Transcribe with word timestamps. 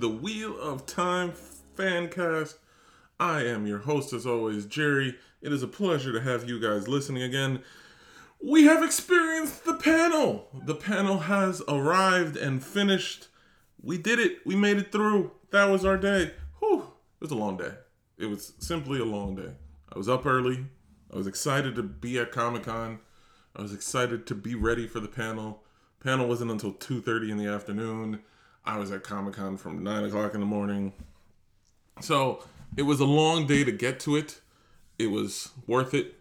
the 0.00 0.08
Wheel 0.08 0.58
of 0.58 0.86
Time 0.86 1.34
Fancast. 1.76 2.54
I 3.18 3.42
am 3.42 3.66
your 3.66 3.80
host, 3.80 4.14
as 4.14 4.26
always, 4.26 4.64
Jerry. 4.64 5.16
It 5.42 5.52
is 5.52 5.62
a 5.62 5.68
pleasure 5.68 6.10
to 6.12 6.22
have 6.22 6.48
you 6.48 6.58
guys 6.58 6.88
listening 6.88 7.22
again. 7.22 7.62
We 8.42 8.64
have 8.64 8.82
experienced 8.82 9.66
the 9.66 9.74
panel. 9.74 10.48
The 10.64 10.74
panel 10.74 11.18
has 11.18 11.60
arrived 11.68 12.38
and 12.38 12.64
finished. 12.64 13.28
We 13.82 13.98
did 13.98 14.18
it. 14.18 14.38
We 14.46 14.56
made 14.56 14.78
it 14.78 14.90
through. 14.90 15.32
That 15.50 15.66
was 15.66 15.84
our 15.84 15.98
day. 15.98 16.32
Whew. 16.60 16.80
It 17.20 17.24
was 17.24 17.30
a 17.30 17.36
long 17.36 17.58
day. 17.58 17.72
It 18.16 18.26
was 18.26 18.54
simply 18.58 19.00
a 19.00 19.04
long 19.04 19.36
day. 19.36 19.52
I 19.92 19.98
was 19.98 20.08
up 20.08 20.24
early. 20.24 20.64
I 21.12 21.16
was 21.18 21.26
excited 21.26 21.74
to 21.74 21.82
be 21.82 22.18
at 22.18 22.32
Comic 22.32 22.62
Con. 22.62 23.00
I 23.54 23.60
was 23.60 23.74
excited 23.74 24.26
to 24.28 24.34
be 24.34 24.54
ready 24.54 24.86
for 24.86 25.00
the 25.00 25.08
panel. 25.08 25.62
Panel 26.02 26.26
wasn't 26.26 26.52
until 26.52 26.72
2.30 26.72 27.32
in 27.32 27.36
the 27.36 27.46
afternoon. 27.46 28.20
I 28.64 28.78
was 28.78 28.90
at 28.92 29.02
Comic 29.02 29.34
Con 29.34 29.56
from 29.56 29.82
9 29.82 30.04
o'clock 30.04 30.34
in 30.34 30.40
the 30.40 30.46
morning. 30.46 30.92
So 32.00 32.44
it 32.76 32.82
was 32.82 33.00
a 33.00 33.04
long 33.04 33.46
day 33.46 33.64
to 33.64 33.72
get 33.72 34.00
to 34.00 34.16
it. 34.16 34.40
It 34.98 35.08
was 35.08 35.50
worth 35.66 35.94
it. 35.94 36.14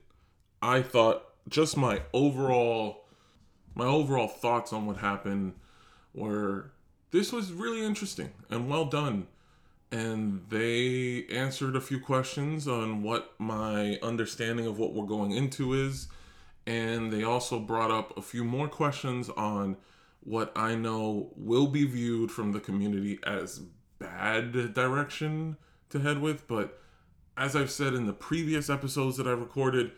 I 0.62 0.82
thought 0.82 1.26
just 1.48 1.78
my 1.78 2.02
overall 2.14 3.06
my 3.76 3.86
overall 3.86 4.28
thoughts 4.28 4.74
on 4.74 4.86
what 4.86 4.98
happened 4.98 5.54
were 6.14 6.72
this 7.12 7.32
was 7.32 7.52
really 7.52 7.86
interesting 7.86 8.32
and 8.50 8.70
well 8.70 8.86
done. 8.86 9.28
And 9.92 10.46
they 10.50 11.26
answered 11.32 11.76
a 11.76 11.82
few 11.82 12.00
questions 12.00 12.68
on 12.68 13.02
what 13.02 13.34
my 13.40 13.98
understanding 14.04 14.68
of 14.68 14.78
what 14.78 14.94
we're 14.94 15.06
going 15.06 15.32
into 15.32 15.74
is. 15.74 16.08
And 16.68 17.12
they 17.12 17.24
also 17.24 17.60
brought 17.60 17.90
up 17.90 18.16
a 18.16 18.22
few 18.22 18.44
more 18.44 18.68
questions 18.68 19.30
on 19.30 19.78
what 20.22 20.52
I 20.56 20.76
know 20.76 21.32
will 21.36 21.68
be 21.68 21.86
viewed 21.86 22.32
from 22.32 22.52
the 22.52 22.60
community 22.60 23.20
as 23.26 23.62
bad 24.00 24.74
direction 24.74 25.58
to 25.90 26.00
head 26.00 26.22
with. 26.22 26.48
But 26.48 26.80
as 27.38 27.56
I've 27.56 27.72
said 27.72 27.94
in 27.94 28.06
the 28.06 28.14
previous 28.14 28.70
episodes 28.70 29.18
that 29.18 29.28
I've 29.28 29.40
recorded, 29.40 29.92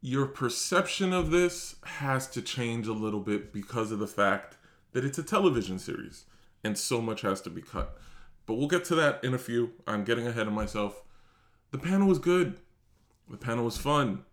your 0.00 0.26
perception 0.26 1.12
of 1.12 1.30
this 1.30 1.76
has 1.84 2.28
to 2.28 2.42
change 2.42 2.86
a 2.86 2.92
little 2.92 3.20
bit 3.20 3.52
because 3.52 3.90
of 3.90 3.98
the 3.98 4.06
fact 4.06 4.56
that 4.92 5.04
it's 5.04 5.18
a 5.18 5.22
television 5.22 5.78
series 5.78 6.24
and 6.62 6.76
so 6.76 7.00
much 7.00 7.22
has 7.22 7.40
to 7.42 7.50
be 7.50 7.62
cut. 7.62 7.98
But 8.46 8.54
we'll 8.54 8.68
get 8.68 8.84
to 8.86 8.94
that 8.96 9.22
in 9.22 9.34
a 9.34 9.38
few. 9.38 9.72
I'm 9.86 10.04
getting 10.04 10.26
ahead 10.26 10.46
of 10.46 10.52
myself. 10.52 11.02
The 11.70 11.78
panel 11.78 12.08
was 12.08 12.18
good. 12.18 12.58
The 13.28 13.36
panel 13.36 13.64
was 13.64 13.76
fun. 13.76 14.24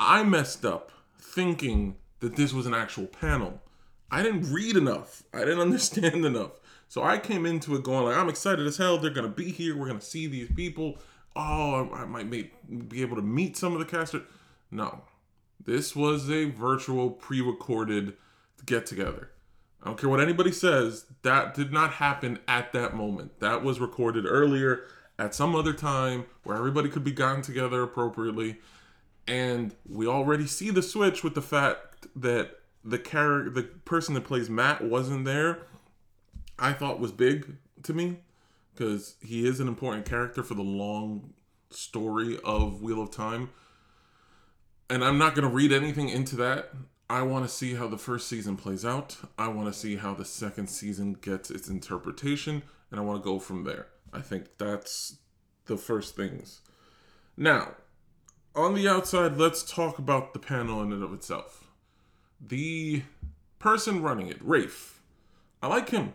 I 0.00 0.22
messed 0.22 0.64
up 0.64 0.92
thinking 1.18 1.96
that 2.20 2.36
this 2.36 2.52
was 2.52 2.66
an 2.66 2.74
actual 2.74 3.06
panel. 3.06 3.60
I 4.10 4.22
didn't 4.22 4.52
read 4.52 4.76
enough. 4.76 5.22
I 5.32 5.40
didn't 5.40 5.60
understand 5.68 6.24
enough. 6.24 6.52
So 6.88 7.02
I 7.02 7.18
came 7.18 7.46
into 7.46 7.74
it 7.74 7.82
going 7.82 8.04
like, 8.04 8.16
I'm 8.16 8.28
excited 8.28 8.66
as 8.66 8.76
hell. 8.76 8.98
They're 8.98 9.10
gonna 9.10 9.28
be 9.28 9.50
here. 9.50 9.76
We're 9.76 9.88
gonna 9.88 10.00
see 10.00 10.26
these 10.26 10.50
people. 10.54 10.98
Oh, 11.36 11.90
I 11.92 12.04
might 12.04 12.30
be 12.30 12.52
able 13.02 13.16
to 13.16 13.22
meet 13.22 13.56
some 13.56 13.72
of 13.72 13.80
the 13.80 13.84
casters. 13.84 14.22
No, 14.70 15.02
this 15.64 15.96
was 15.96 16.30
a 16.30 16.44
virtual, 16.44 17.10
pre-recorded 17.10 18.14
get 18.64 18.86
together. 18.86 19.30
I 19.82 19.86
don't 19.86 19.98
care 19.98 20.08
what 20.08 20.20
anybody 20.20 20.52
says. 20.52 21.06
That 21.22 21.54
did 21.54 21.72
not 21.72 21.94
happen 21.94 22.38
at 22.48 22.72
that 22.72 22.94
moment. 22.94 23.40
That 23.40 23.62
was 23.62 23.80
recorded 23.80 24.24
earlier 24.26 24.84
at 25.18 25.34
some 25.34 25.54
other 25.54 25.72
time 25.72 26.26
where 26.42 26.56
everybody 26.56 26.88
could 26.88 27.04
be 27.04 27.12
gotten 27.12 27.42
together 27.42 27.82
appropriately. 27.82 28.58
And 29.26 29.74
we 29.88 30.06
already 30.06 30.46
see 30.46 30.70
the 30.70 30.82
switch 30.82 31.22
with 31.22 31.34
the 31.34 31.42
fact 31.42 32.06
that 32.16 32.60
the 32.84 32.98
character, 32.98 33.50
the 33.50 33.62
person 33.62 34.14
that 34.14 34.24
plays 34.24 34.50
Mat, 34.50 34.84
wasn't 34.84 35.24
there. 35.24 35.62
I 36.58 36.72
thought 36.72 37.00
was 37.00 37.12
big 37.12 37.56
to 37.82 37.92
me 37.92 38.18
because 38.72 39.16
he 39.22 39.46
is 39.46 39.60
an 39.60 39.68
important 39.68 40.04
character 40.04 40.42
for 40.42 40.54
the 40.54 40.62
long 40.62 41.32
story 41.70 42.38
of 42.44 42.82
Wheel 42.82 43.02
of 43.02 43.10
Time. 43.10 43.50
And 44.90 45.04
I'm 45.04 45.18
not 45.18 45.34
going 45.34 45.48
to 45.48 45.54
read 45.54 45.72
anything 45.72 46.08
into 46.08 46.36
that. 46.36 46.70
I 47.08 47.22
want 47.22 47.44
to 47.44 47.52
see 47.52 47.74
how 47.74 47.88
the 47.88 47.98
first 47.98 48.28
season 48.28 48.56
plays 48.56 48.84
out. 48.84 49.16
I 49.38 49.48
want 49.48 49.72
to 49.72 49.78
see 49.78 49.96
how 49.96 50.14
the 50.14 50.24
second 50.24 50.68
season 50.68 51.14
gets 51.14 51.50
its 51.50 51.68
interpretation, 51.68 52.62
and 52.90 53.00
I 53.00 53.02
want 53.02 53.22
to 53.22 53.24
go 53.24 53.38
from 53.38 53.64
there. 53.64 53.88
I 54.12 54.20
think 54.20 54.58
that's 54.58 55.18
the 55.66 55.76
first 55.76 56.16
things. 56.16 56.60
Now, 57.36 57.74
on 58.54 58.74
the 58.74 58.88
outside, 58.88 59.36
let's 59.36 59.62
talk 59.62 59.98
about 59.98 60.32
the 60.32 60.38
panel 60.38 60.82
in 60.82 60.92
and 60.92 61.02
of 61.02 61.12
itself. 61.12 61.63
The 62.40 63.02
person 63.58 64.02
running 64.02 64.28
it, 64.28 64.38
Rafe, 64.40 65.00
I 65.62 65.68
like 65.68 65.90
him. 65.90 66.12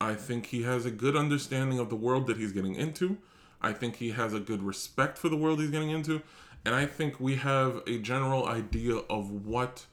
I 0.00 0.14
think 0.14 0.46
he 0.46 0.62
has 0.62 0.84
a 0.84 0.90
good 0.90 1.16
understanding 1.16 1.78
of 1.78 1.88
the 1.88 1.96
world 1.96 2.26
that 2.26 2.36
he's 2.36 2.52
getting 2.52 2.74
into. 2.74 3.18
I 3.62 3.72
think 3.72 3.96
he 3.96 4.10
has 4.10 4.34
a 4.34 4.40
good 4.40 4.62
respect 4.62 5.16
for 5.16 5.28
the 5.28 5.36
world 5.36 5.60
he's 5.60 5.70
getting 5.70 5.90
into. 5.90 6.22
And 6.64 6.74
I 6.74 6.86
think 6.86 7.20
we 7.20 7.36
have 7.36 7.82
a 7.86 7.98
general 7.98 8.46
idea 8.46 8.96
of 8.96 9.46
what 9.46 9.86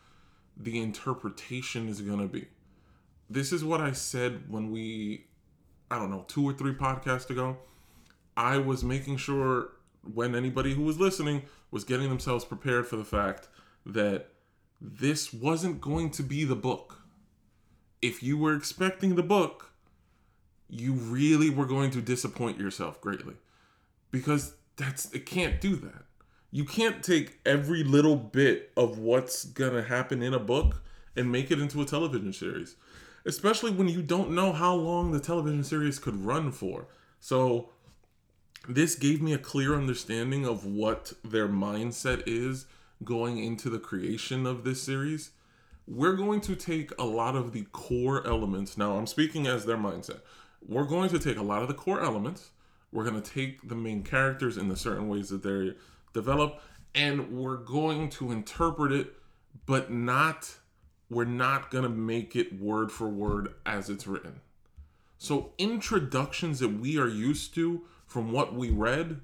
the 0.58 0.82
interpretation 0.82 1.88
is 1.88 2.02
going 2.02 2.20
to 2.20 2.28
be. 2.28 2.48
This 3.30 3.54
is 3.54 3.64
what 3.64 3.80
I 3.80 3.92
said 3.92 4.50
when 4.50 4.72
we, 4.72 5.28
I 5.90 5.98
don't 5.98 6.12
know, 6.12 6.26
two 6.28 6.44
or 6.44 6.54
three 6.54 6.74
podcasts 6.74 7.30
ago. 7.30 7.58
I 8.36 8.58
was 8.58 8.84
making 8.84 9.18
sure 9.18 9.70
when 10.14 10.36
anybody 10.36 10.74
who 10.74 10.84
was 10.84 11.00
listening 11.00 11.44
was 11.70 11.84
getting 11.84 12.10
themselves 12.10 12.44
prepared 12.44 12.88
for 12.88 12.96
the 12.96 13.06
fact 13.06 13.48
that 13.86 14.31
this 14.82 15.32
wasn't 15.32 15.80
going 15.80 16.10
to 16.12 16.24
be 16.24 16.44
the 16.44 16.56
book. 16.56 17.04
If 18.02 18.24
you 18.24 18.38
were 18.38 18.56
expecting 18.56 19.16
the 19.16 19.24
book, 19.24 19.72
you 20.68 20.94
really 20.94 21.50
were 21.52 21.68
going 21.68 21.92
to 21.92 22.02
disappoint 22.02 22.60
yourself 22.60 23.00
greatly. 23.00 23.36
Because 24.10 24.56
that's 24.78 25.12
it 25.14 25.28
can't 25.28 25.62
do 25.62 25.76
that. 25.76 26.06
You 26.50 26.66
can't 26.66 27.04
take 27.04 27.40
every 27.46 27.84
little 27.84 28.16
bit 28.16 28.72
of 28.76 28.98
what's 28.98 29.46
gonna 29.46 29.84
happen 29.84 30.24
in 30.24 30.34
a 30.34 30.40
book 30.40 30.82
and 31.16 31.32
make 31.32 31.52
it 31.52 31.60
into 31.60 31.82
a 31.82 31.86
television 31.86 32.34
series. 32.34 32.76
Especially 33.26 33.72
when 33.72 33.88
you 33.88 34.02
don't 34.02 34.32
know 34.32 34.52
how 34.52 34.74
long 34.74 35.12
the 35.12 35.20
television 35.20 35.64
series 35.64 36.00
could 36.00 36.26
run 36.26 36.52
for. 36.52 36.88
So 37.20 37.70
this 38.68 38.96
gave 38.96 39.22
me 39.22 39.34
a 39.34 39.38
clear 39.38 39.76
understanding 39.76 40.46
of 40.46 40.66
what 40.66 41.14
their 41.24 41.48
mindset 41.48 42.24
is 42.26 42.66
going 43.04 43.38
into 43.38 43.70
the 43.70 43.80
creation 43.80 44.46
of 44.46 44.64
this 44.64 44.82
series 44.82 45.32
we're 45.88 46.14
going 46.14 46.42
to 46.42 46.56
take 46.56 46.92
a 47.00 47.04
lot 47.04 47.36
of 47.36 47.54
the 47.54 47.64
core 47.72 48.26
elements. 48.26 48.78
Now 48.78 48.98
i'm 48.98 49.08
speaking 49.08 49.48
as 49.48 49.66
their 49.66 49.78
mindset. 49.78 50.22
We're 50.66 50.86
going 50.86 51.10
to 51.10 51.20
take 51.20 51.38
a 51.38 51.44
lot 51.44 51.62
of 51.62 51.68
the 51.68 51.74
core 51.74 52.02
elements. 52.02 52.52
We're 52.92 53.04
going 53.04 53.22
to 53.22 53.32
take 53.32 53.68
the 53.68 53.76
main 53.76 54.04
characters 54.04 54.58
in 54.58 54.70
the 54.70 54.76
certain 54.76 55.08
ways 55.10 55.30
that 55.30 55.44
they're 55.44 55.76
develop 56.14 56.62
and 56.94 57.32
we're 57.32 57.58
going 57.58 58.10
to 58.10 58.32
interpret 58.32 58.92
it 58.92 59.14
but 59.66 59.92
not 59.92 60.58
we're 61.10 61.26
not 61.26 61.72
going 61.72 61.84
to 61.84 61.90
make 61.90 62.36
it 62.36 62.60
word 62.60 62.92
for 62.92 63.08
word 63.08 63.54
as 63.66 63.90
it's 63.90 64.08
written. 64.08 64.40
So 65.18 65.52
introductions 65.58 66.60
that 66.60 66.80
we 66.80 66.98
are 66.98 67.08
used 67.08 67.54
to 67.56 67.84
from 68.08 68.32
what 68.32 68.54
we 68.54 68.70
read 68.70 69.22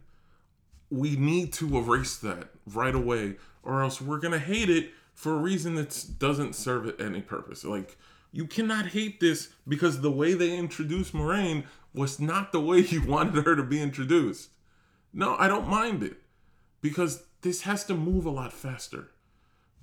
we 0.89 1.15
need 1.15 1.51
to 1.51 1.77
erase 1.77 2.17
that 2.17 2.49
right 2.65 2.95
away 2.95 3.35
or 3.67 3.83
else 3.83 4.01
we're 4.01 4.19
to 4.19 4.39
hate 4.39 4.69
it 4.69 4.91
for 5.13 5.33
a 5.33 5.37
reason 5.37 5.75
that 5.75 6.05
doesn't 6.17 6.55
serve 6.55 6.87
it 6.87 6.99
any 6.99 7.21
purpose 7.21 7.63
like 7.63 7.97
you 8.31 8.45
cannot 8.45 8.87
hate 8.87 9.19
this 9.19 9.49
because 9.67 10.01
the 10.01 10.11
way 10.11 10.33
they 10.33 10.55
introduced 10.55 11.13
Moiraine 11.13 11.65
was 11.93 12.19
not 12.19 12.51
the 12.51 12.59
way 12.59 12.79
you 12.79 13.01
wanted 13.07 13.45
her 13.45 13.55
to 13.55 13.63
be 13.63 13.81
introduced. 13.81 14.49
No, 15.13 15.35
I 15.37 15.47
don't 15.47 15.67
mind 15.67 16.03
it 16.03 16.17
because 16.81 17.23
this 17.41 17.61
has 17.61 17.83
to 17.85 17.95
move 17.95 18.25
a 18.25 18.31
lot 18.31 18.53
faster. 18.53 19.09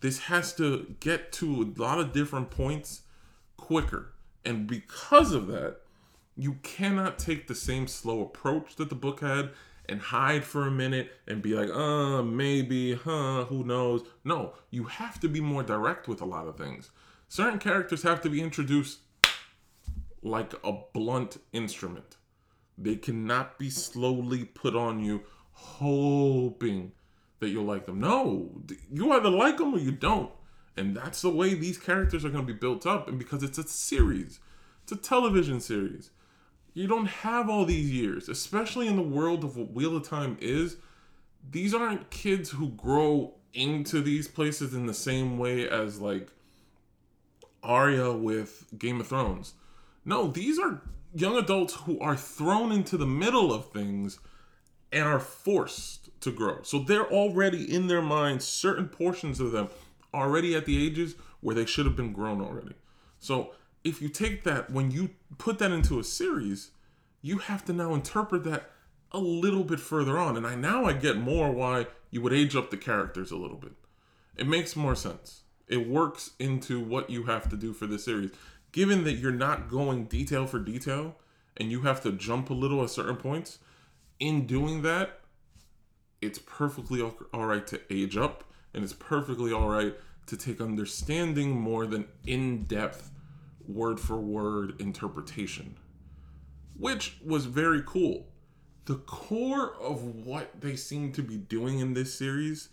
This 0.01 0.21
has 0.21 0.53
to 0.55 0.95
get 1.01 1.33
to 1.33 1.63
a 1.63 1.81
lot 1.81 1.99
of 1.99 2.13
different 2.13 2.51
points 2.51 3.03
quicker. 3.57 4.13
And 4.45 4.67
because 4.67 5.33
of 5.33 5.47
that, 5.49 5.79
you 6.37 6.59
cannot 6.63 7.19
take 7.19 7.47
the 7.47 7.55
same 7.55 7.87
slow 7.87 8.21
approach 8.21 8.77
that 8.77 8.91
the 8.91 8.95
book 8.95 9.21
had 9.21 9.51
and 9.89 10.01
hide 10.01 10.45
for 10.45 10.67
a 10.67 10.71
minute 10.71 11.13
and 11.27 11.43
be 11.43 11.55
like, 11.55 11.71
uh, 11.71 12.23
maybe, 12.23 12.95
huh, 12.95 13.45
who 13.45 13.65
knows. 13.65 14.03
No, 14.25 14.55
you 14.71 14.85
have 14.85 15.21
to 15.21 15.29
be 15.29 15.41
more 15.41 15.63
direct 15.63 16.09
with 16.09 16.21
a 16.21 16.25
lot 16.27 16.47
of 16.47 16.57
things. 16.57 16.91
Certain 17.29 17.59
characters 17.59 18.03
have 18.03 18.21
to 18.23 18.31
be 18.31 18.41
introduced 18.41 19.01
like 20.23 20.55
a 20.65 20.73
blunt 20.93 21.39
instrument. 21.53 22.17
They 22.77 22.97
cannot 22.97 23.59
be 23.59 23.71
slowly 23.71 24.45
put 24.45 24.75
on 24.75 25.01
you 25.01 25.23
hoping 25.53 26.93
that 27.41 27.51
you'll 27.51 27.65
like 27.65 27.87
them. 27.87 28.01
No, 28.01 28.63
you 28.91 29.13
either 29.13 29.31
like 29.31 29.59
them 29.59 29.75
or 29.75 29.79
you 29.79 29.93
don't. 29.93 30.31
And 30.77 30.97
that's 30.97 31.23
the 31.23 31.31
way 31.31 31.55
these 31.55 31.79
characters 31.79 32.25
are 32.25 32.31
going 32.31 32.47
to 32.47 32.53
be 32.53 32.59
built 32.59 32.87
up. 32.87 33.07
And 33.07 33.19
because 33.19 33.43
it's 33.43 33.59
a 33.59 33.69
series, 33.69 34.41
it's 34.83 34.93
a 34.93 34.97
television 34.97 35.61
series. 35.61 36.11
You 36.75 36.89
don't 36.89 37.07
have 37.07 37.49
all 37.49 37.65
these 37.65 37.91
years, 37.91 38.29
especially 38.29 38.89
in 38.89 38.97
the 38.97 39.03
world 39.03 39.45
of 39.45 39.57
what 39.57 39.73
Wheel 39.73 39.97
of 39.97 40.09
Time 40.09 40.37
is. 40.41 40.77
These 41.49 41.73
aren't 41.73 42.11
kids 42.11 42.51
who 42.51 42.71
grow 42.71 43.35
into 43.53 44.03
these 44.03 44.27
places 44.27 44.75
in 44.75 44.87
the 44.87 44.95
same 44.95 45.39
way 45.39 45.69
as 45.69 46.01
like 46.01 46.31
Arya 47.63 48.13
with 48.13 48.67
Game 48.77 49.01
of 49.01 49.07
Thrones. 49.07 49.55
No, 50.05 50.27
these 50.27 50.59
are 50.59 50.83
young 51.15 51.37
adults 51.37 51.75
who 51.75 51.99
are 52.01 52.17
thrown 52.17 52.73
into 52.73 52.97
the 52.97 53.07
middle 53.07 53.53
of 53.53 53.71
things 53.71 54.19
and 54.91 55.05
are 55.05 55.21
forced 55.21 56.09
to 56.21 56.33
grow. 56.33 56.63
So 56.63 56.81
they're 56.81 57.11
already 57.11 57.73
in 57.73 57.87
their 57.87 58.03
minds, 58.03 58.45
certain 58.45 58.89
portions 58.89 59.39
of 59.39 59.53
them 59.53 59.69
already 60.13 60.57
at 60.57 60.67
the 60.67 60.85
ages 60.85 61.15
where 61.41 61.55
they 61.55 61.67
should 61.67 61.87
have 61.87 61.97
been 61.97 62.13
grown 62.13 62.41
already. 62.41 62.75
So 63.21 63.53
if 63.85 64.01
you 64.01 64.09
take 64.09 64.45
that, 64.45 64.71
when 64.71 64.91
you 64.91 65.11
put 65.39 65.59
that 65.59 65.71
into 65.71 65.99
a 65.99 66.05
series, 66.05 66.71
you 67.23 67.39
have 67.39 67.65
to 67.67 67.73
now 67.73 67.95
interpret 67.95 68.45
that 68.45 68.71
a 69.13 69.19
little 69.19 69.63
bit 69.63 69.79
further 69.79 70.19
on. 70.19 70.37
And 70.37 70.47
I 70.47 70.55
now 70.55 70.87
I 70.87 70.95
get 70.95 71.17
more 71.17 71.53
why 71.53 71.87
you 72.11 72.21
would 72.23 72.33
age 72.33 72.57
up 72.57 72.71
the 72.71 72.77
characters 72.77 73.31
a 73.31 73.37
little 73.37 73.57
bit. 73.57 73.73
It 74.37 74.49
makes 74.49 74.75
more 74.75 74.97
sense. 74.97 75.43
It 75.69 75.89
works 75.89 76.31
into 76.39 76.81
what 76.81 77.11
you 77.11 77.25
have 77.25 77.49
to 77.51 77.57
do 77.57 77.73
for 77.73 77.87
this 77.87 78.05
series. 78.05 78.31
Given 78.73 79.05
that 79.05 79.15
you're 79.15 79.33
not 79.33 79.71
going 79.71 80.07
detail 80.07 80.47
for 80.47 80.59
detail 80.59 81.17
and 81.57 81.71
you 81.71 81.83
have 81.83 82.03
to 82.03 82.13
jump 82.13 82.51
a 82.51 82.55
little 82.55 82.83
at 82.83 82.91
certain 82.91 83.17
points, 83.17 83.59
in 84.19 84.47
doing 84.47 84.83
that, 84.83 85.21
it's 86.21 86.39
perfectly 86.39 87.01
all 87.01 87.47
right 87.47 87.67
to 87.67 87.81
age 87.91 88.17
up 88.17 88.45
and 88.73 88.83
it's 88.83 88.93
perfectly 88.93 89.53
all 89.53 89.69
right 89.69 89.95
to 90.27 90.37
take 90.37 90.61
understanding 90.61 91.51
more 91.51 91.87
than 91.87 92.07
in 92.27 92.65
depth, 92.65 93.11
word 93.69 94.01
for 94.01 94.17
word 94.17 94.81
interpretation, 94.81 95.77
which 96.79 97.17
was 97.25 97.47
very 97.47 97.83
cool. 97.85 98.27
The 98.87 98.97
core 98.97 99.75
of 99.81 100.27
what 100.27 100.61
they 100.61 100.77
seem 100.77 101.13
to 101.13 101.23
be 101.23 101.37
doing 101.37 101.79
in 101.79 101.95
this 101.95 102.15
series 102.15 102.69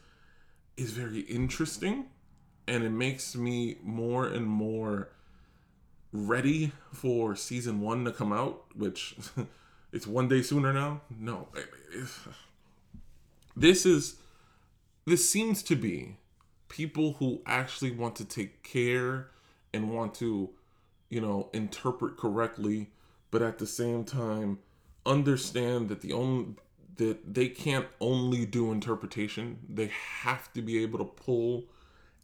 is 0.76 0.92
very 0.92 1.22
interesting 1.22 2.06
and 2.68 2.84
it 2.84 2.90
makes 2.90 3.36
me 3.36 3.78
more 3.82 4.26
and 4.26 4.46
more 4.46 5.10
ready 6.12 6.72
for 6.92 7.36
season 7.36 7.82
one 7.82 8.06
to 8.06 8.12
come 8.12 8.34
out, 8.34 8.64
which 8.76 9.16
it's 9.92 10.08
one 10.08 10.28
day 10.28 10.42
sooner 10.42 10.74
now. 10.74 11.02
No, 11.10 11.48
this 13.56 13.86
is 13.86 14.16
this 15.06 15.30
seems 15.30 15.64
to 15.64 15.76
be 15.76 16.18
people 16.70 17.14
who 17.14 17.42
actually 17.46 17.92
want 17.92 18.16
to 18.16 18.26
take 18.26 18.64
care 18.64 19.28
and 19.74 19.90
want 19.94 20.14
to, 20.16 20.50
you 21.12 21.22
know, 21.22 21.50
interpret 21.54 22.18
correctly, 22.18 22.90
but 23.30 23.44
at 23.44 23.60
the 23.60 23.68
same 23.68 24.04
time 24.04 24.58
understand 25.06 25.90
that 25.90 26.02
the 26.02 26.14
only 26.14 26.56
that 26.98 27.34
they 27.34 27.48
can't 27.48 27.88
only 28.00 28.46
do 28.46 28.72
interpretation. 28.72 29.60
They 29.68 29.92
have 30.22 30.52
to 30.54 30.62
be 30.62 30.82
able 30.84 31.00
to 31.00 31.06
pull 31.06 31.66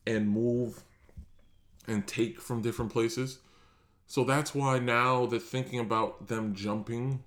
and 0.06 0.30
move 0.30 0.84
and 1.88 2.06
take 2.06 2.40
from 2.40 2.62
different 2.62 2.92
places. 2.92 3.40
So 4.08 4.24
that's 4.24 4.54
why 4.54 4.80
now 4.80 5.26
they're 5.26 5.40
thinking 5.40 5.80
about 5.80 6.28
them 6.28 6.54
jumping 6.54 7.24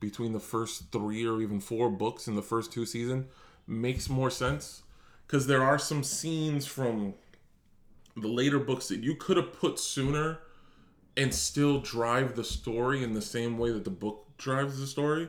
between 0.00 0.32
the 0.32 0.40
first 0.40 0.92
three 0.92 1.26
or 1.26 1.40
even 1.40 1.60
four 1.60 1.90
books 1.90 2.28
in 2.28 2.34
the 2.34 2.42
first 2.42 2.72
two 2.72 2.86
season 2.86 3.26
makes 3.66 4.08
more 4.08 4.30
sense 4.30 4.82
because 5.26 5.46
there 5.46 5.62
are 5.62 5.78
some 5.78 6.02
scenes 6.02 6.66
from 6.66 7.14
the 8.16 8.28
later 8.28 8.58
books 8.58 8.88
that 8.88 9.00
you 9.00 9.14
could 9.14 9.36
have 9.36 9.52
put 9.52 9.78
sooner 9.78 10.38
and 11.16 11.34
still 11.34 11.80
drive 11.80 12.36
the 12.36 12.44
story 12.44 13.02
in 13.02 13.14
the 13.14 13.22
same 13.22 13.58
way 13.58 13.70
that 13.70 13.84
the 13.84 13.90
book 13.90 14.26
drives 14.38 14.78
the 14.78 14.86
story. 14.86 15.28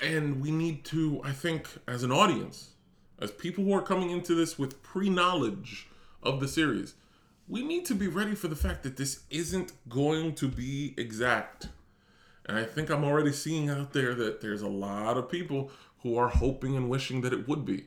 And 0.00 0.40
we 0.40 0.50
need 0.50 0.84
to, 0.86 1.20
I 1.24 1.32
think, 1.32 1.68
as 1.86 2.02
an 2.02 2.10
audience, 2.10 2.70
as 3.20 3.30
people 3.30 3.64
who 3.64 3.72
are 3.72 3.82
coming 3.82 4.10
into 4.10 4.34
this 4.34 4.58
with 4.58 4.82
pre 4.82 5.08
knowledge 5.08 5.88
of 6.22 6.40
the 6.40 6.48
series, 6.48 6.94
we 7.48 7.62
need 7.62 7.84
to 7.86 7.94
be 7.94 8.08
ready 8.08 8.34
for 8.34 8.48
the 8.48 8.56
fact 8.56 8.82
that 8.82 8.96
this 8.96 9.24
isn't 9.30 9.72
going 9.88 10.34
to 10.36 10.48
be 10.48 10.94
exact. 10.96 11.68
And 12.46 12.58
I 12.58 12.64
think 12.64 12.90
I'm 12.90 13.04
already 13.04 13.32
seeing 13.32 13.70
out 13.70 13.92
there 13.92 14.14
that 14.14 14.40
there's 14.40 14.62
a 14.62 14.68
lot 14.68 15.16
of 15.16 15.30
people 15.30 15.70
who 16.02 16.16
are 16.16 16.28
hoping 16.28 16.76
and 16.76 16.90
wishing 16.90 17.20
that 17.20 17.32
it 17.32 17.46
would 17.46 17.64
be. 17.64 17.86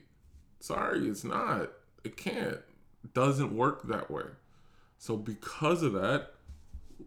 Sorry, 0.60 1.06
it's 1.06 1.24
not. 1.24 1.70
It 2.02 2.16
can't. 2.16 2.60
It 3.04 3.14
doesn't 3.14 3.54
work 3.54 3.86
that 3.88 4.10
way. 4.10 4.24
So 4.98 5.16
because 5.16 5.82
of 5.82 5.92
that, 5.94 6.32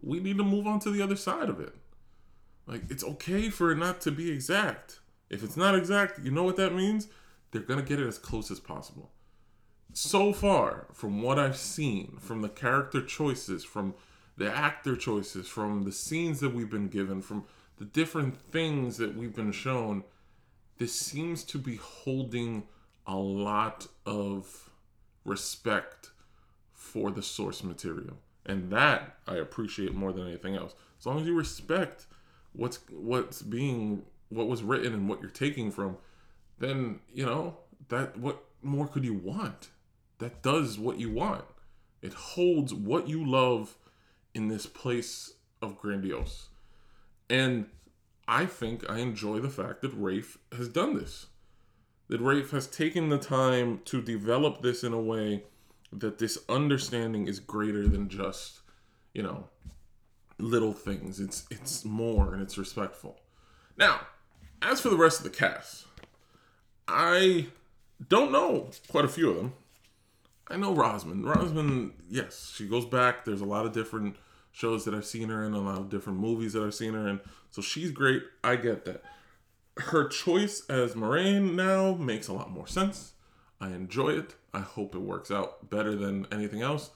we 0.02 0.20
need 0.20 0.38
to 0.38 0.44
move 0.44 0.66
on 0.66 0.80
to 0.80 0.90
the 0.90 1.02
other 1.02 1.16
side 1.16 1.48
of 1.48 1.60
it. 1.60 1.74
Like 2.66 2.82
it's 2.90 3.04
okay 3.04 3.50
for 3.50 3.72
it 3.72 3.76
not 3.76 4.00
to 4.02 4.10
be 4.10 4.30
exact. 4.30 5.00
If 5.28 5.42
it's 5.42 5.56
not 5.56 5.74
exact, 5.74 6.20
you 6.20 6.30
know 6.30 6.44
what 6.44 6.56
that 6.56 6.74
means? 6.74 7.08
They're 7.50 7.62
going 7.62 7.80
to 7.80 7.86
get 7.86 8.00
it 8.00 8.06
as 8.06 8.18
close 8.18 8.50
as 8.50 8.60
possible. 8.60 9.10
So 9.92 10.32
far, 10.32 10.86
from 10.92 11.20
what 11.20 11.38
I've 11.38 11.56
seen, 11.56 12.16
from 12.20 12.42
the 12.42 12.48
character 12.48 13.02
choices, 13.02 13.64
from 13.64 13.94
the 14.36 14.52
actor 14.52 14.96
choices, 14.96 15.48
from 15.48 15.82
the 15.82 15.92
scenes 15.92 16.40
that 16.40 16.54
we've 16.54 16.70
been 16.70 16.88
given, 16.88 17.22
from 17.22 17.44
the 17.78 17.84
different 17.84 18.40
things 18.40 18.98
that 18.98 19.16
we've 19.16 19.34
been 19.34 19.52
shown, 19.52 20.04
this 20.78 20.94
seems 20.94 21.42
to 21.44 21.58
be 21.58 21.76
holding 21.76 22.64
a 23.06 23.16
lot 23.16 23.88
of 24.06 24.70
respect 25.24 26.10
for 26.80 27.10
the 27.10 27.22
source 27.22 27.62
material. 27.62 28.16
And 28.46 28.72
that 28.72 29.16
I 29.28 29.36
appreciate 29.36 29.94
more 29.94 30.12
than 30.12 30.26
anything 30.26 30.56
else. 30.56 30.74
As 30.98 31.04
long 31.06 31.20
as 31.20 31.26
you 31.26 31.36
respect 31.36 32.06
what's 32.52 32.80
what's 32.90 33.42
being 33.42 34.02
what 34.30 34.48
was 34.48 34.62
written 34.62 34.94
and 34.94 35.08
what 35.08 35.20
you're 35.20 35.30
taking 35.30 35.70
from, 35.70 35.98
then 36.58 37.00
you 37.12 37.26
know 37.26 37.58
that 37.90 38.18
what 38.18 38.42
more 38.62 38.88
could 38.88 39.04
you 39.04 39.14
want? 39.14 39.68
That 40.18 40.42
does 40.42 40.78
what 40.78 40.98
you 40.98 41.10
want. 41.10 41.44
It 42.00 42.14
holds 42.14 42.72
what 42.72 43.08
you 43.08 43.24
love 43.24 43.76
in 44.34 44.48
this 44.48 44.64
place 44.64 45.34
of 45.60 45.78
grandiose. 45.78 46.48
And 47.28 47.66
I 48.26 48.46
think 48.46 48.88
I 48.88 48.98
enjoy 48.98 49.40
the 49.40 49.50
fact 49.50 49.82
that 49.82 49.92
Rafe 49.94 50.38
has 50.56 50.68
done 50.68 50.96
this. 50.96 51.26
That 52.08 52.20
Rafe 52.20 52.50
has 52.52 52.66
taken 52.66 53.10
the 53.10 53.18
time 53.18 53.82
to 53.84 54.00
develop 54.00 54.62
this 54.62 54.82
in 54.82 54.94
a 54.94 55.00
way 55.00 55.44
that 55.92 56.18
this 56.18 56.38
understanding 56.48 57.26
is 57.26 57.40
greater 57.40 57.86
than 57.88 58.08
just, 58.08 58.60
you 59.12 59.22
know, 59.22 59.48
little 60.38 60.72
things. 60.72 61.20
It's 61.20 61.46
it's 61.50 61.84
more 61.84 62.32
and 62.32 62.42
it's 62.42 62.58
respectful. 62.58 63.20
Now, 63.76 64.00
as 64.62 64.80
for 64.80 64.88
the 64.88 64.96
rest 64.96 65.18
of 65.18 65.24
the 65.24 65.30
cast, 65.30 65.86
I 66.86 67.48
don't 68.08 68.32
know 68.32 68.70
quite 68.88 69.04
a 69.04 69.08
few 69.08 69.30
of 69.30 69.36
them. 69.36 69.52
I 70.48 70.56
know 70.56 70.74
Rosman. 70.74 71.22
Rosman, 71.22 71.92
yes, 72.08 72.52
she 72.54 72.66
goes 72.66 72.84
back. 72.84 73.24
There's 73.24 73.40
a 73.40 73.46
lot 73.46 73.66
of 73.66 73.72
different 73.72 74.16
shows 74.52 74.84
that 74.84 74.94
I've 74.94 75.06
seen 75.06 75.28
her 75.28 75.44
in, 75.44 75.54
a 75.54 75.60
lot 75.60 75.78
of 75.78 75.90
different 75.90 76.18
movies 76.18 76.54
that 76.54 76.64
I've 76.64 76.74
seen 76.74 76.94
her 76.94 77.08
in. 77.08 77.20
So 77.50 77.62
she's 77.62 77.92
great. 77.92 78.22
I 78.42 78.56
get 78.56 78.84
that. 78.84 79.02
Her 79.76 80.08
choice 80.08 80.68
as 80.68 80.94
Moiraine 80.94 81.54
now 81.54 81.94
makes 81.94 82.26
a 82.26 82.32
lot 82.32 82.50
more 82.50 82.66
sense. 82.66 83.12
I 83.60 83.68
enjoy 83.68 84.10
it. 84.10 84.34
I 84.54 84.60
hope 84.60 84.94
it 84.94 85.00
works 85.00 85.30
out 85.30 85.68
better 85.70 85.94
than 85.94 86.26
anything 86.32 86.62
else. 86.62 86.90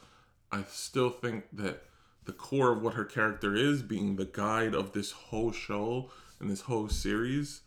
I 0.50 0.62
still 0.68 1.10
think 1.10 1.44
that 1.52 1.82
the 2.24 2.32
core 2.32 2.72
of 2.72 2.82
what 2.82 2.94
her 2.94 3.04
character 3.04 3.54
is, 3.54 3.82
being 3.82 4.16
the 4.16 4.24
guide 4.24 4.74
of 4.74 4.92
this 4.92 5.10
whole 5.10 5.52
show 5.52 6.10
and 6.40 6.50
this 6.50 6.62
whole 6.62 6.88
series, 6.88 7.60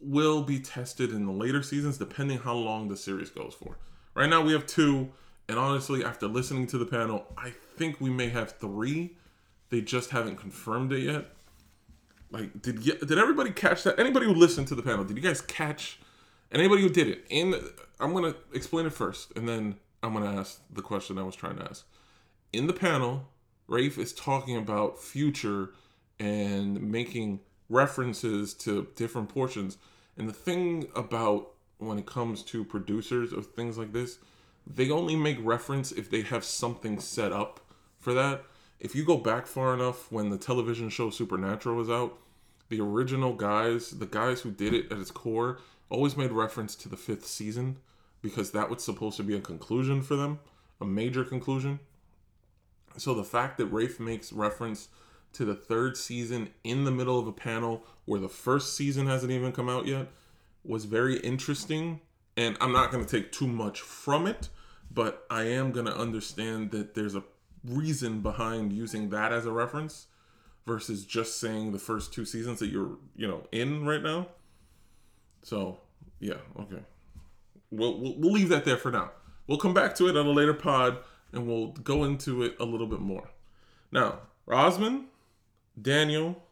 will 0.00 0.42
be 0.42 0.60
tested 0.60 1.10
in 1.10 1.26
the 1.26 1.32
later 1.32 1.62
seasons, 1.62 1.98
depending 1.98 2.38
how 2.38 2.54
long 2.54 2.88
the 2.88 2.96
series 2.96 3.30
goes 3.30 3.54
for. 3.54 3.76
Right 4.14 4.30
now, 4.30 4.42
we 4.42 4.52
have 4.52 4.66
two, 4.66 5.10
and 5.48 5.58
honestly, 5.58 6.04
after 6.04 6.26
listening 6.26 6.66
to 6.68 6.78
the 6.78 6.86
panel, 6.86 7.26
I 7.36 7.52
think 7.76 8.00
we 8.00 8.10
may 8.10 8.28
have 8.28 8.52
three. 8.52 9.16
They 9.70 9.80
just 9.80 10.10
haven't 10.10 10.36
confirmed 10.36 10.92
it 10.92 11.00
yet. 11.00 11.26
Like, 12.30 12.62
did 12.62 12.86
you, 12.86 12.94
did 12.94 13.18
everybody 13.18 13.50
catch 13.50 13.82
that? 13.82 13.98
Anybody 13.98 14.26
who 14.26 14.34
listened 14.34 14.68
to 14.68 14.74
the 14.74 14.82
panel, 14.82 15.04
did 15.04 15.16
you 15.16 15.22
guys 15.22 15.40
catch? 15.40 15.98
Anybody 16.52 16.82
who 16.82 16.88
did 16.88 17.08
it? 17.08 17.24
In 17.30 17.54
I'm 18.00 18.12
gonna 18.12 18.34
explain 18.52 18.86
it 18.86 18.92
first, 18.92 19.32
and 19.36 19.48
then 19.48 19.76
I'm 20.02 20.12
gonna 20.12 20.40
ask 20.40 20.60
the 20.72 20.82
question 20.82 21.18
I 21.18 21.22
was 21.22 21.36
trying 21.36 21.56
to 21.56 21.64
ask. 21.64 21.86
In 22.52 22.66
the 22.66 22.72
panel, 22.72 23.28
Rafe 23.68 23.98
is 23.98 24.12
talking 24.12 24.56
about 24.56 24.98
future 24.98 25.70
and 26.18 26.90
making 26.90 27.40
references 27.68 28.52
to 28.54 28.88
different 28.96 29.28
portions. 29.28 29.78
And 30.16 30.28
the 30.28 30.32
thing 30.32 30.88
about 30.96 31.52
when 31.78 31.98
it 31.98 32.06
comes 32.06 32.42
to 32.42 32.64
producers 32.64 33.32
of 33.32 33.46
things 33.46 33.78
like 33.78 33.92
this, 33.92 34.18
they 34.66 34.90
only 34.90 35.16
make 35.16 35.38
reference 35.40 35.92
if 35.92 36.10
they 36.10 36.22
have 36.22 36.44
something 36.44 36.98
set 36.98 37.32
up 37.32 37.60
for 37.98 38.12
that. 38.14 38.44
If 38.80 38.94
you 38.94 39.04
go 39.04 39.16
back 39.16 39.46
far 39.46 39.72
enough 39.72 40.10
when 40.10 40.30
the 40.30 40.38
television 40.38 40.88
show 40.88 41.10
Supernatural 41.10 41.76
was 41.76 41.88
out, 41.88 42.18
the 42.68 42.80
original 42.80 43.34
guys, 43.34 43.90
the 43.90 44.06
guys 44.06 44.40
who 44.40 44.50
did 44.50 44.74
it 44.74 44.92
at 44.92 44.98
its 44.98 45.10
core, 45.10 45.58
always 45.90 46.16
made 46.16 46.32
reference 46.32 46.74
to 46.76 46.88
the 46.88 46.96
fifth 46.96 47.26
season 47.26 47.76
because 48.22 48.52
that 48.52 48.70
was 48.70 48.82
supposed 48.82 49.16
to 49.18 49.22
be 49.22 49.36
a 49.36 49.40
conclusion 49.40 50.02
for 50.02 50.16
them, 50.16 50.38
a 50.80 50.86
major 50.86 51.24
conclusion. 51.24 51.80
So 52.96 53.14
the 53.14 53.24
fact 53.24 53.58
that 53.58 53.66
Rafe 53.66 54.00
makes 54.00 54.32
reference 54.32 54.88
to 55.34 55.44
the 55.44 55.54
third 55.54 55.96
season 55.96 56.50
in 56.64 56.84
the 56.84 56.90
middle 56.90 57.18
of 57.18 57.26
a 57.26 57.32
panel 57.32 57.84
where 58.04 58.20
the 58.20 58.28
first 58.28 58.76
season 58.76 59.06
hasn't 59.06 59.32
even 59.32 59.52
come 59.52 59.68
out 59.68 59.86
yet 59.86 60.08
was 60.64 60.86
very 60.86 61.18
interesting. 61.18 62.00
And 62.36 62.56
I'm 62.60 62.72
not 62.72 62.90
going 62.90 63.04
to 63.04 63.10
take 63.10 63.32
too 63.32 63.46
much 63.46 63.80
from 63.80 64.26
it, 64.26 64.48
but 64.90 65.24
I 65.30 65.44
am 65.44 65.72
going 65.72 65.86
to 65.86 65.96
understand 65.96 66.70
that 66.72 66.94
there's 66.94 67.14
a 67.14 67.22
reason 67.64 68.20
behind 68.20 68.72
using 68.72 69.10
that 69.10 69.32
as 69.32 69.46
a 69.46 69.52
reference. 69.52 70.06
versus 70.66 71.04
just 71.04 71.40
saying 71.40 71.72
the 71.72 71.78
first 71.78 72.12
two 72.12 72.24
seasons 72.24 72.58
that 72.60 72.68
you're 72.68 72.98
you 73.16 73.26
know 73.26 73.46
in 73.52 73.84
right 73.86 74.02
now. 74.02 74.28
So 75.42 75.78
yeah, 76.18 76.34
okay. 76.58 76.82
We'll, 77.70 77.98
we'll 77.98 78.16
we'll 78.18 78.32
leave 78.32 78.48
that 78.48 78.64
there 78.64 78.76
for 78.76 78.90
now. 78.90 79.10
We'll 79.46 79.58
come 79.58 79.74
back 79.74 79.94
to 79.96 80.08
it 80.08 80.16
on 80.16 80.26
a 80.26 80.30
later 80.30 80.54
pod 80.54 80.98
and 81.32 81.46
we'll 81.46 81.68
go 81.68 82.04
into 82.04 82.42
it 82.42 82.56
a 82.60 82.64
little 82.64 82.86
bit 82.86 83.00
more. 83.00 83.30
Now, 83.92 84.20
Rosman, 84.46 85.06
Daniel, 85.80 86.42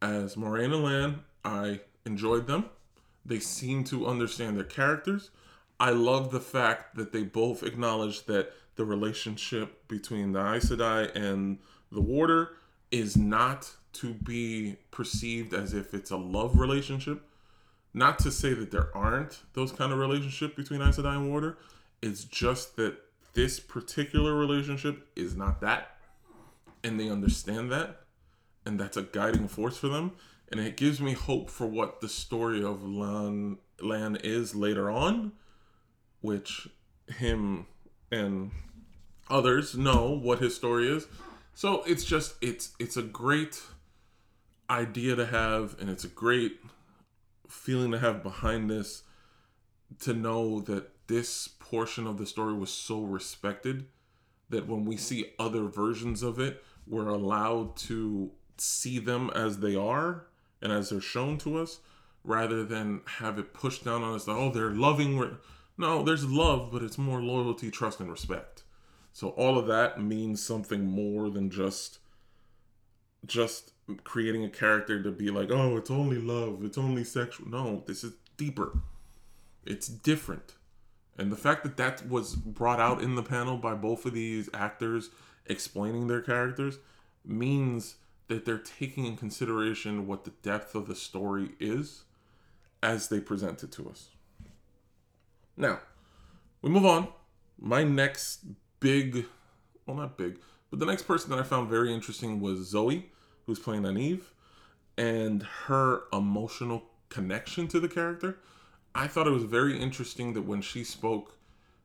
as 0.00 0.36
and 0.36 0.84
Lan, 0.84 1.20
I 1.44 1.80
enjoyed 2.04 2.46
them. 2.46 2.66
They 3.24 3.38
seem 3.38 3.84
to 3.84 4.06
understand 4.06 4.56
their 4.56 4.64
characters. 4.64 5.30
I 5.80 5.90
love 5.90 6.30
the 6.30 6.40
fact 6.40 6.96
that 6.96 7.12
they 7.12 7.22
both 7.22 7.62
acknowledge 7.62 8.26
that 8.26 8.52
the 8.76 8.84
relationship 8.84 9.86
between 9.88 10.32
the 10.32 10.40
Aes 10.40 10.70
Sedai 10.70 11.14
and 11.14 11.58
the 11.92 12.00
Warder 12.00 12.56
is 12.90 13.16
not 13.16 13.74
to 13.94 14.14
be 14.14 14.76
perceived 14.90 15.52
as 15.52 15.74
if 15.74 15.94
it's 15.94 16.10
a 16.10 16.16
love 16.16 16.58
relationship. 16.58 17.22
Not 17.94 18.18
to 18.20 18.30
say 18.30 18.54
that 18.54 18.70
there 18.70 18.94
aren't 18.96 19.40
those 19.54 19.72
kind 19.72 19.92
of 19.92 19.98
relationship 19.98 20.56
between 20.56 20.82
Aes 20.82 20.98
Sedai 20.98 21.16
and 21.16 21.30
Warder. 21.30 21.58
It's 22.02 22.24
just 22.24 22.76
that 22.76 22.96
this 23.34 23.60
particular 23.60 24.34
relationship 24.34 25.08
is 25.16 25.36
not 25.36 25.60
that. 25.60 25.96
And 26.84 26.98
they 26.98 27.08
understand 27.08 27.72
that. 27.72 28.00
And 28.64 28.78
that's 28.78 28.96
a 28.96 29.02
guiding 29.02 29.48
force 29.48 29.76
for 29.76 29.88
them. 29.88 30.12
And 30.50 30.60
it 30.60 30.76
gives 30.76 31.00
me 31.00 31.12
hope 31.12 31.50
for 31.50 31.66
what 31.66 32.00
the 32.00 32.08
story 32.08 32.62
of 32.62 32.82
Lan, 32.82 33.58
Lan 33.80 34.16
is 34.22 34.54
later 34.54 34.90
on, 34.90 35.32
which 36.20 36.68
him 37.06 37.66
and 38.10 38.50
others 39.28 39.76
know 39.76 40.10
what 40.10 40.38
his 40.38 40.54
story 40.54 40.88
is. 40.88 41.06
So 41.54 41.82
it's 41.84 42.04
just 42.04 42.36
it's 42.40 42.72
it's 42.78 42.96
a 42.96 43.02
great 43.02 43.60
idea 44.70 45.16
to 45.16 45.26
have 45.26 45.76
and 45.80 45.90
it's 45.90 46.04
a 46.04 46.08
great 46.08 46.60
feeling 47.48 47.90
to 47.92 47.98
have 47.98 48.22
behind 48.22 48.70
this 48.70 49.02
to 50.00 50.12
know 50.12 50.60
that 50.60 51.06
this 51.06 51.48
portion 51.48 52.06
of 52.06 52.18
the 52.18 52.26
story 52.26 52.54
was 52.54 52.70
so 52.70 53.02
respected 53.02 53.86
that 54.50 54.66
when 54.66 54.84
we 54.84 54.96
see 54.96 55.32
other 55.38 55.64
versions 55.64 56.22
of 56.22 56.38
it, 56.38 56.62
we're 56.86 57.08
allowed 57.08 57.76
to 57.76 58.30
see 58.56 58.98
them 58.98 59.30
as 59.34 59.58
they 59.58 59.74
are 59.74 60.26
and 60.60 60.72
as 60.72 60.90
they're 60.90 61.00
shown 61.00 61.38
to 61.38 61.58
us 61.58 61.80
rather 62.24 62.64
than 62.64 63.00
have 63.06 63.38
it 63.38 63.54
pushed 63.54 63.84
down 63.84 64.02
on 64.02 64.14
us 64.14 64.24
that, 64.24 64.32
oh, 64.32 64.50
they're 64.50 64.70
loving. 64.70 65.38
No, 65.76 66.02
there's 66.02 66.28
love, 66.28 66.70
but 66.72 66.82
it's 66.82 66.98
more 66.98 67.22
loyalty, 67.22 67.70
trust, 67.70 68.00
and 68.00 68.10
respect. 68.10 68.64
So 69.12 69.30
all 69.30 69.58
of 69.58 69.66
that 69.66 70.00
means 70.00 70.42
something 70.42 70.84
more 70.84 71.30
than 71.30 71.50
just 71.50 71.98
just 73.26 73.72
creating 74.04 74.44
a 74.44 74.50
character 74.50 75.02
to 75.02 75.10
be 75.10 75.30
like, 75.30 75.50
oh, 75.50 75.76
it's 75.76 75.90
only 75.90 76.18
love, 76.18 76.64
it's 76.64 76.78
only 76.78 77.04
sexual. 77.04 77.48
No, 77.48 77.82
this 77.86 78.04
is 78.04 78.12
deeper. 78.36 78.78
It's 79.64 79.88
different. 79.88 80.54
And 81.16 81.32
the 81.32 81.36
fact 81.36 81.64
that 81.64 81.76
that 81.76 82.08
was 82.08 82.36
brought 82.36 82.80
out 82.80 83.02
in 83.02 83.16
the 83.16 83.22
panel 83.22 83.56
by 83.56 83.74
both 83.74 84.06
of 84.06 84.14
these 84.14 84.48
actors 84.54 85.10
explaining 85.46 86.06
their 86.06 86.20
characters 86.20 86.78
means 87.24 87.96
that 88.28 88.44
they're 88.44 88.58
taking 88.58 89.06
in 89.06 89.16
consideration 89.16 90.06
what 90.06 90.24
the 90.24 90.30
depth 90.42 90.74
of 90.74 90.86
the 90.86 90.94
story 90.94 91.50
is 91.58 92.04
as 92.82 93.08
they 93.08 93.20
present 93.20 93.62
it 93.62 93.72
to 93.72 93.88
us. 93.88 94.10
Now, 95.56 95.80
we 96.62 96.70
move 96.70 96.86
on. 96.86 97.08
My 97.58 97.82
next 97.82 98.44
big, 98.78 99.24
well, 99.84 99.96
not 99.96 100.16
big, 100.16 100.38
but 100.70 100.78
the 100.78 100.86
next 100.86 101.02
person 101.02 101.30
that 101.30 101.40
I 101.40 101.42
found 101.42 101.68
very 101.68 101.92
interesting 101.92 102.40
was 102.40 102.68
Zoe, 102.68 103.10
who's 103.48 103.58
playing 103.58 103.82
Nynaeve, 103.82 104.24
and 104.98 105.42
her 105.42 106.02
emotional 106.12 106.84
connection 107.08 107.66
to 107.68 107.80
the 107.80 107.88
character. 107.88 108.38
I 108.94 109.06
thought 109.06 109.26
it 109.26 109.30
was 109.32 109.44
very 109.44 109.80
interesting 109.80 110.34
that 110.34 110.42
when 110.42 110.60
she 110.60 110.84
spoke, 110.84 111.38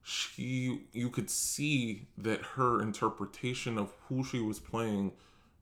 she 0.04 0.82
you 0.92 1.10
could 1.10 1.30
see 1.30 2.08
that 2.18 2.42
her 2.42 2.82
interpretation 2.82 3.78
of 3.78 3.94
who 4.10 4.26
she 4.26 4.40
was 4.40 4.60
playing 4.60 5.14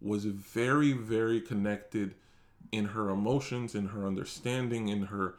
was 0.01 0.25
very 0.25 0.93
very 0.93 1.39
connected 1.39 2.15
in 2.72 2.86
her 2.86 3.12
emotions 3.12 3.75
in 3.75 3.89
her 3.89 4.08
understanding 4.08 4.88
in 4.88 5.03
her 5.03 5.36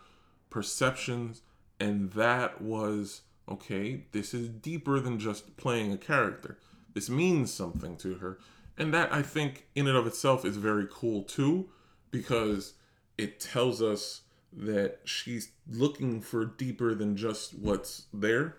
perceptions 0.50 1.42
and 1.80 2.12
that 2.12 2.60
was 2.62 3.22
okay 3.48 4.04
this 4.12 4.32
is 4.32 4.48
deeper 4.48 5.00
than 5.00 5.18
just 5.18 5.56
playing 5.56 5.92
a 5.92 5.98
character 5.98 6.56
this 6.94 7.10
means 7.10 7.52
something 7.52 7.96
to 7.96 8.14
her 8.14 8.38
and 8.78 8.92
that 8.92 9.12
i 9.12 9.22
think 9.22 9.66
in 9.74 9.86
and 9.86 9.96
of 9.96 10.06
itself 10.06 10.44
is 10.44 10.56
very 10.56 10.86
cool 10.90 11.22
too 11.22 11.68
because 12.10 12.74
it 13.18 13.40
tells 13.40 13.82
us 13.82 14.22
that 14.52 14.98
she's 15.04 15.52
looking 15.70 16.20
for 16.20 16.44
deeper 16.44 16.94
than 16.94 17.16
just 17.16 17.54
what's 17.54 18.06
there 18.12 18.56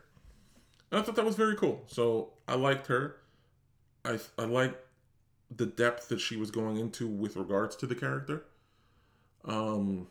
and 0.94 1.02
I 1.02 1.04
thought 1.04 1.16
that 1.16 1.26
was 1.26 1.36
very 1.36 1.56
cool. 1.56 1.82
So 1.88 2.34
I 2.48 2.54
liked 2.54 2.86
her. 2.86 3.18
I 4.06 4.20
I 4.38 4.46
liked 4.46 4.78
the 5.50 5.66
depth 5.66 6.10
that 6.10 6.20
she 6.20 6.38
was 6.38 6.52
going 6.52 6.78
into 6.78 7.08
with 7.08 7.36
regards 7.36 7.76
to 7.78 7.88
the 7.88 7.96
character. 7.96 8.46
Um, 9.44 10.06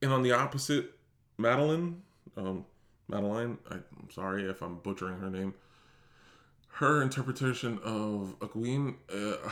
and 0.00 0.12
on 0.12 0.22
the 0.22 0.30
opposite, 0.30 0.92
Madeleine, 1.36 2.00
um, 2.36 2.64
Madeleine, 3.08 3.58
I, 3.68 3.74
am 3.74 4.08
sorry 4.08 4.48
if 4.48 4.62
I'm 4.62 4.76
butchering 4.76 5.18
her 5.18 5.28
name. 5.28 5.52
Her 6.76 7.02
interpretation 7.02 7.78
of 7.84 8.34
Egwene, 8.40 8.94
uh, 9.12 9.50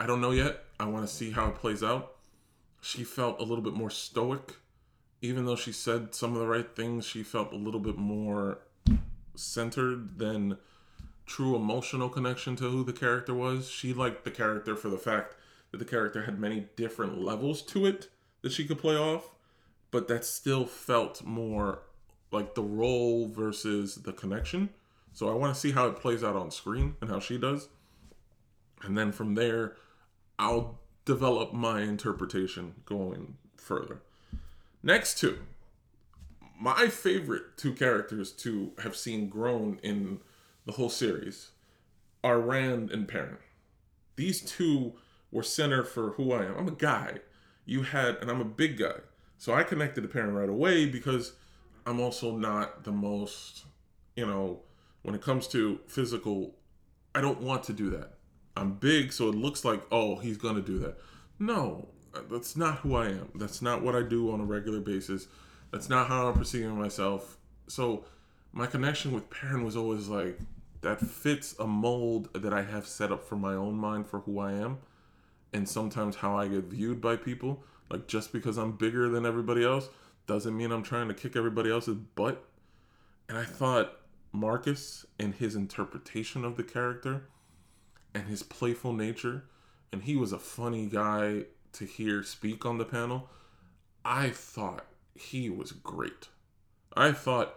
I 0.00 0.06
don't 0.06 0.20
know 0.20 0.32
yet. 0.32 0.64
I 0.80 0.86
want 0.86 1.06
to 1.06 1.12
see 1.12 1.30
how 1.30 1.46
it 1.48 1.54
plays 1.54 1.82
out. 1.82 2.16
She 2.80 3.04
felt 3.04 3.40
a 3.40 3.44
little 3.44 3.62
bit 3.62 3.72
more 3.72 3.88
stoic, 3.88 4.56
even 5.22 5.46
though 5.46 5.56
she 5.56 5.72
said 5.72 6.14
some 6.14 6.34
of 6.34 6.40
the 6.40 6.46
right 6.46 6.74
things. 6.74 7.06
She 7.06 7.22
felt 7.22 7.52
a 7.52 7.56
little 7.56 7.80
bit 7.80 7.96
more 7.96 8.58
centered 9.36 10.18
than 10.18 10.58
true 11.24 11.54
emotional 11.54 12.08
connection 12.08 12.56
to 12.56 12.68
who 12.68 12.84
the 12.84 12.92
character 12.92 13.32
was. 13.32 13.68
She 13.68 13.92
liked 13.92 14.24
the 14.24 14.30
character 14.30 14.74
for 14.74 14.88
the 14.88 14.98
fact 14.98 15.36
that 15.70 15.78
the 15.78 15.84
character 15.84 16.24
had 16.24 16.38
many 16.38 16.66
different 16.74 17.20
levels 17.20 17.62
to 17.62 17.86
it 17.86 18.08
that 18.42 18.52
she 18.52 18.66
could 18.66 18.78
play 18.78 18.96
off, 18.96 19.30
but 19.92 20.08
that 20.08 20.24
still 20.24 20.66
felt 20.66 21.24
more 21.24 21.82
like 22.32 22.54
the 22.54 22.62
role 22.62 23.28
versus 23.28 23.96
the 23.96 24.12
connection. 24.12 24.70
So 25.16 25.28
I 25.28 25.32
want 25.32 25.52
to 25.54 25.58
see 25.58 25.72
how 25.72 25.88
it 25.88 25.96
plays 25.96 26.22
out 26.22 26.36
on 26.36 26.50
screen 26.50 26.94
and 27.00 27.10
how 27.10 27.20
she 27.20 27.38
does. 27.38 27.68
And 28.82 28.96
then 28.96 29.10
from 29.10 29.34
there, 29.34 29.74
I'll 30.38 30.78
develop 31.04 31.52
my 31.52 31.80
interpretation 31.80 32.74
going 32.84 33.36
further. 33.56 34.02
Next 34.82 35.18
two 35.18 35.38
my 36.58 36.88
favorite 36.88 37.56
two 37.56 37.72
characters 37.72 38.32
to 38.32 38.72
have 38.82 38.96
seen 38.96 39.28
grown 39.28 39.78
in 39.82 40.20
the 40.64 40.72
whole 40.72 40.88
series 40.88 41.50
are 42.24 42.40
Rand 42.40 42.90
and 42.90 43.06
Perrin. 43.06 43.38
These 44.16 44.40
two 44.40 44.94
were 45.30 45.42
center 45.42 45.84
for 45.84 46.12
who 46.12 46.32
I 46.32 46.44
am. 46.46 46.56
I'm 46.56 46.68
a 46.68 46.72
guy. 46.72 47.18
You 47.66 47.82
had, 47.82 48.16
and 48.16 48.30
I'm 48.30 48.40
a 48.40 48.44
big 48.44 48.78
guy. 48.78 49.00
So 49.38 49.52
I 49.52 49.64
connected 49.64 50.00
to 50.02 50.08
Perrin 50.08 50.34
right 50.34 50.48
away 50.48 50.86
because 50.86 51.34
I'm 51.84 52.00
also 52.00 52.34
not 52.34 52.84
the 52.84 52.92
most, 52.92 53.66
you 54.14 54.26
know, 54.26 54.60
when 55.06 55.14
it 55.14 55.22
comes 55.22 55.46
to 55.46 55.78
physical, 55.86 56.56
I 57.14 57.20
don't 57.20 57.40
want 57.40 57.62
to 57.64 57.72
do 57.72 57.90
that. 57.90 58.14
I'm 58.56 58.72
big, 58.72 59.12
so 59.12 59.28
it 59.28 59.36
looks 59.36 59.64
like, 59.64 59.80
oh, 59.92 60.16
he's 60.16 60.36
going 60.36 60.56
to 60.56 60.60
do 60.60 60.80
that. 60.80 60.98
No, 61.38 61.90
that's 62.28 62.56
not 62.56 62.78
who 62.78 62.96
I 62.96 63.10
am. 63.10 63.30
That's 63.36 63.62
not 63.62 63.82
what 63.82 63.94
I 63.94 64.02
do 64.02 64.32
on 64.32 64.40
a 64.40 64.44
regular 64.44 64.80
basis. 64.80 65.28
That's 65.70 65.88
not 65.88 66.08
how 66.08 66.26
I'm 66.26 66.34
perceiving 66.34 66.76
myself. 66.76 67.38
So 67.68 68.04
my 68.52 68.66
connection 68.66 69.12
with 69.12 69.30
Perrin 69.30 69.64
was 69.64 69.76
always 69.76 70.08
like 70.08 70.40
that 70.80 71.00
fits 71.00 71.54
a 71.60 71.68
mold 71.68 72.28
that 72.34 72.52
I 72.52 72.62
have 72.62 72.84
set 72.84 73.12
up 73.12 73.28
for 73.28 73.36
my 73.36 73.54
own 73.54 73.76
mind 73.76 74.08
for 74.08 74.18
who 74.18 74.40
I 74.40 74.54
am, 74.54 74.78
and 75.52 75.68
sometimes 75.68 76.16
how 76.16 76.36
I 76.36 76.48
get 76.48 76.64
viewed 76.64 77.00
by 77.00 77.14
people. 77.14 77.62
Like 77.90 78.08
just 78.08 78.32
because 78.32 78.56
I'm 78.56 78.72
bigger 78.72 79.08
than 79.08 79.24
everybody 79.24 79.64
else 79.64 79.88
doesn't 80.26 80.56
mean 80.56 80.72
I'm 80.72 80.82
trying 80.82 81.06
to 81.06 81.14
kick 81.14 81.36
everybody 81.36 81.70
else's 81.70 81.94
butt. 81.94 82.44
And 83.28 83.38
I 83.38 83.44
thought 83.44 84.00
Marcus 84.36 85.06
and 85.18 85.34
his 85.34 85.56
interpretation 85.56 86.44
of 86.44 86.56
the 86.56 86.62
character 86.62 87.24
and 88.14 88.28
his 88.28 88.42
playful 88.42 88.92
nature, 88.92 89.44
and 89.92 90.02
he 90.02 90.14
was 90.16 90.32
a 90.32 90.38
funny 90.38 90.86
guy 90.86 91.44
to 91.72 91.84
hear 91.84 92.22
speak 92.22 92.64
on 92.64 92.78
the 92.78 92.84
panel. 92.84 93.28
I 94.04 94.30
thought 94.30 94.86
he 95.14 95.48
was 95.50 95.72
great. 95.72 96.28
I 96.94 97.12
thought 97.12 97.54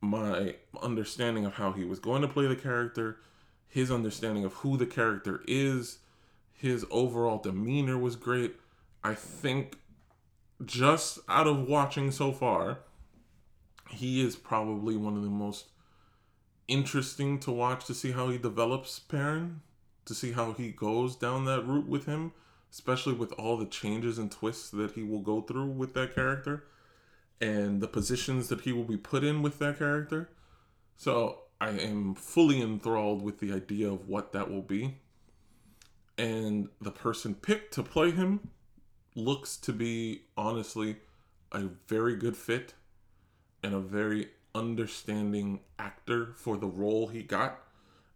my 0.00 0.56
understanding 0.82 1.44
of 1.44 1.54
how 1.54 1.72
he 1.72 1.84
was 1.84 1.98
going 1.98 2.22
to 2.22 2.28
play 2.28 2.46
the 2.46 2.56
character, 2.56 3.18
his 3.68 3.90
understanding 3.90 4.44
of 4.44 4.52
who 4.54 4.76
the 4.76 4.86
character 4.86 5.42
is, 5.46 5.98
his 6.52 6.84
overall 6.90 7.38
demeanor 7.38 7.98
was 7.98 8.16
great. 8.16 8.56
I 9.02 9.14
think 9.14 9.78
just 10.64 11.18
out 11.28 11.46
of 11.46 11.68
watching 11.68 12.10
so 12.10 12.32
far, 12.32 12.78
he 13.90 14.24
is 14.24 14.36
probably 14.36 14.96
one 14.96 15.16
of 15.16 15.22
the 15.22 15.28
most 15.28 15.66
interesting 16.68 17.38
to 17.40 17.50
watch 17.50 17.84
to 17.86 17.94
see 17.94 18.12
how 18.12 18.30
he 18.30 18.38
develops 18.38 18.98
Perrin 18.98 19.60
to 20.04 20.14
see 20.14 20.32
how 20.32 20.52
he 20.52 20.70
goes 20.70 21.16
down 21.16 21.44
that 21.46 21.66
route 21.66 21.88
with 21.88 22.06
him, 22.06 22.32
especially 22.70 23.14
with 23.14 23.32
all 23.32 23.56
the 23.56 23.66
changes 23.66 24.18
and 24.18 24.30
twists 24.30 24.70
that 24.70 24.92
he 24.92 25.02
will 25.02 25.20
go 25.20 25.40
through 25.40 25.66
with 25.66 25.94
that 25.94 26.14
character 26.14 26.64
and 27.40 27.80
the 27.80 27.88
positions 27.88 28.48
that 28.48 28.62
he 28.62 28.72
will 28.72 28.84
be 28.84 28.96
put 28.96 29.24
in 29.24 29.42
with 29.42 29.58
that 29.58 29.78
character. 29.78 30.28
So 30.96 31.40
I 31.60 31.70
am 31.70 32.14
fully 32.14 32.60
enthralled 32.60 33.22
with 33.22 33.38
the 33.38 33.52
idea 33.52 33.88
of 33.88 34.08
what 34.08 34.32
that 34.32 34.50
will 34.50 34.62
be. 34.62 34.96
And 36.16 36.68
the 36.80 36.92
person 36.92 37.34
picked 37.34 37.74
to 37.74 37.82
play 37.82 38.12
him 38.12 38.50
looks 39.16 39.56
to 39.56 39.72
be 39.72 40.22
honestly 40.36 40.96
a 41.52 41.64
very 41.88 42.16
good 42.16 42.36
fit 42.36 42.74
and 43.62 43.74
a 43.74 43.80
very 43.80 44.28
understanding 44.54 45.60
actor 45.78 46.32
for 46.36 46.56
the 46.56 46.66
role 46.66 47.08
he 47.08 47.22
got. 47.22 47.60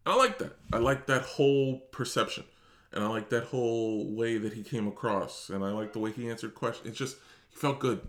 And 0.05 0.15
I 0.15 0.17
like 0.17 0.39
that. 0.39 0.57
I 0.73 0.79
like 0.79 1.07
that 1.07 1.23
whole 1.23 1.81
perception. 1.91 2.45
And 2.93 3.05
I 3.05 3.09
like 3.09 3.29
that 3.31 3.45
whole 3.45 4.15
way 4.15 4.39
that 4.39 4.55
he 4.55 4.63
came 4.63 4.89
across. 4.89 5.51
And 5.51 5.65
I 5.65 5.71
like 5.71 5.93
the 5.93 5.99
way 5.99 6.13
he 6.13 6.31
answered 6.31 6.55
questions. 6.55 6.89
It's 6.89 6.99
just 6.99 7.17
he 7.51 7.57
felt 7.57 7.81
good. 7.81 8.01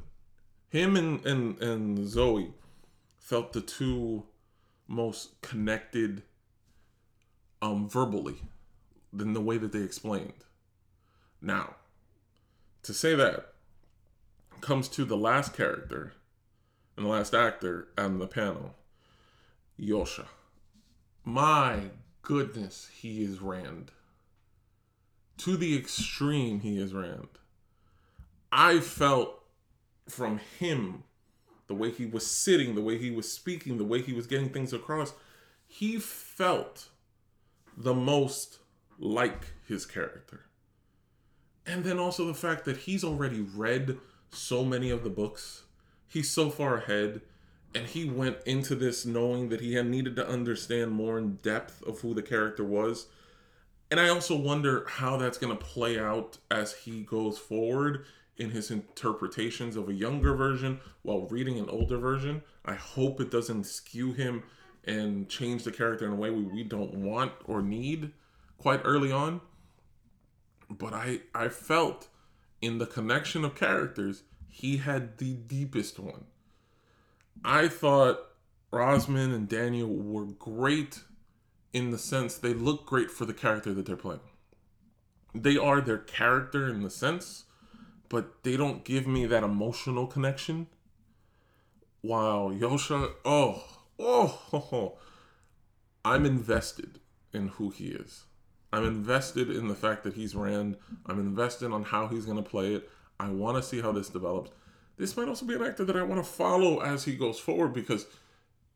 Him 0.69 0.95
and 0.95 1.25
and, 1.25 1.62
and 1.62 2.07
Zoe 2.07 2.53
felt 3.17 3.53
the 3.53 3.62
two 3.62 4.24
most 4.88 5.41
connected 5.41 6.24
um 7.62 7.89
verbally 7.89 8.38
than 9.12 9.33
the 9.33 9.41
way 9.41 9.57
that 9.57 9.71
they 9.71 9.81
explained. 9.81 10.45
Now, 11.41 11.75
to 12.83 12.93
say 12.93 13.15
that 13.15 13.53
comes 14.62 14.88
to 14.89 15.05
the 15.05 15.17
last 15.17 15.53
character 15.53 16.13
and 17.00 17.08
the 17.08 17.12
last 17.12 17.34
actor 17.34 17.88
on 17.98 18.20
the 18.20 18.27
panel, 18.27 18.75
Yasha. 19.77 20.25
My 21.24 21.91
goodness, 22.22 22.89
he 22.94 23.24
is 23.24 23.39
Rand. 23.39 23.91
To 25.38 25.56
the 25.56 25.77
extreme, 25.77 26.60
he 26.60 26.77
is 26.77 26.94
Rand. 26.94 27.29
I 28.51 28.82
felt 28.82 29.46
from 30.10 30.41
him, 30.60 31.03
the 31.68 31.74
way 31.74 31.89
he 31.89 32.06
was 32.06 32.27
sitting, 32.27 32.75
the 32.75 32.82
way 32.82 32.98
he 32.98 33.12
was 33.12 33.32
speaking, 33.32 33.77
the 33.77 33.86
way 33.86 34.01
he 34.01 34.12
was 34.12 34.27
getting 34.27 34.50
things 34.50 34.74
across, 34.74 35.13
he 35.68 36.00
felt 36.00 36.89
the 37.77 37.94
most 37.94 38.60
like 38.98 39.53
his 39.65 39.86
character. 39.86 40.48
And 41.65 41.86
then 41.86 41.98
also 41.98 42.27
the 42.27 42.34
fact 42.34 42.65
that 42.65 42.75
he's 42.75 43.06
already 43.06 43.39
read 43.39 44.00
so 44.32 44.65
many 44.65 44.89
of 44.89 45.06
the 45.06 45.10
books. 45.10 45.63
He's 46.10 46.30
so 46.30 46.50
far 46.50 46.78
ahead 46.78 47.22
and 47.74 47.86
he 47.86 48.10
went 48.10 48.38
into 48.46 48.75
this 48.75 49.06
knowing 49.06 49.50
that 49.50 49.62
he 49.62 49.75
had 49.75 49.86
needed 49.86 50.16
to 50.16 50.28
understand 50.28 50.92
more 50.92 51.18
in 51.18 51.36
depth 51.44 51.84
of 51.84 52.00
who 52.00 52.13
the 52.13 52.24
character 52.24 52.63
was. 52.63 53.08
And 53.92 54.00
I 54.00 54.10
also 54.10 54.36
wonder 54.36 54.86
how 54.88 55.18
that's 55.18 55.38
going 55.38 55.56
to 55.56 55.63
play 55.63 56.00
out 56.00 56.38
as 56.50 56.74
he 56.74 57.01
goes 57.04 57.38
forward 57.38 58.06
in 58.38 58.51
his 58.51 58.72
interpretations 58.72 59.75
of 59.75 59.89
a 59.89 59.94
younger 59.94 60.34
version 60.34 60.80
while 61.01 61.28
reading 61.28 61.60
an 61.60 61.70
older 61.70 61.98
version. 61.98 62.41
I 62.65 62.74
hope 62.74 63.19
it 63.19 63.32
doesn't 63.32 63.65
skew 63.65 64.13
him 64.13 64.43
and 64.86 65.30
change 65.30 65.63
the 65.63 65.72
character 65.72 66.06
in 66.06 66.13
a 66.13 66.15
way 66.15 66.32
we, 66.32 66.63
don't 66.63 66.95
want 66.95 67.34
or 67.45 67.62
need 67.62 68.12
quite 68.58 68.82
early 68.84 69.12
on. 69.12 69.41
But 70.69 70.93
I 70.93 71.22
I 71.34 71.50
felt 71.50 72.08
in 72.62 72.78
the 72.78 72.86
connection 72.86 73.43
of 73.43 73.56
characters, 73.56 74.24
he 74.49 74.77
had 74.77 75.17
the 75.17 75.33
deepest 75.33 75.99
one. 75.99 76.25
I 77.43 77.67
thought 77.67 78.19
Rosman 78.71 79.33
and 79.33 79.47
Daniel 79.47 79.89
were 79.89 80.25
great 80.25 81.03
in 81.71 81.91
the 81.91 81.97
sense 81.97 82.35
they 82.35 82.53
look 82.53 82.85
great 82.85 83.12
for 83.12 83.25
the 83.25 83.33
character 83.33 83.73
that 83.73 83.85
they're 83.85 83.95
playing. 83.95 84.19
They 85.33 85.57
are 85.57 85.79
their 85.79 85.99
character 85.99 86.67
in 86.67 86.81
the 86.81 86.89
sense, 86.89 87.45
but 88.09 88.43
they 88.43 88.57
don't 88.57 88.83
give 88.83 89.07
me 89.07 89.25
that 89.27 89.43
emotional 89.43 90.07
connection. 90.07 90.67
While 92.01 92.51
Yasha, 92.53 93.09
oh, 93.25 93.63
oh, 93.99 94.41
oh, 94.53 94.97
I'm 96.05 96.25
invested 96.25 96.99
in 97.33 97.49
who 97.49 97.69
he 97.69 97.89
is. 97.89 98.23
I'm 98.71 98.85
invested 98.85 99.49
in 99.49 99.67
the 99.67 99.75
fact 99.75 100.03
that 100.03 100.13
he's 100.13 100.35
Rand. 100.35 100.77
I'm 101.05 101.19
invested 101.19 101.71
on 101.71 101.83
how 101.83 102.07
he's 102.07 102.25
going 102.25 102.41
to 102.41 102.49
play 102.49 102.73
it. 102.75 102.89
I 103.19 103.29
want 103.29 103.58
to 103.58 103.63
see 103.63 103.82
how 103.82 103.91
this 103.91 104.10
develops. 104.10 104.51
This 104.97 105.15
might 105.15 105.27
also 105.27 105.45
be 105.45 105.55
an 105.55 105.63
actor 105.63 105.86
that 105.86 105.95
I 105.95 106.03
want 106.03 106.23
to 106.23 106.29
follow 106.29 106.79
as 106.79 107.05
he 107.05 107.15
goes 107.15 107.39
forward 107.39 107.73
because 107.73 108.05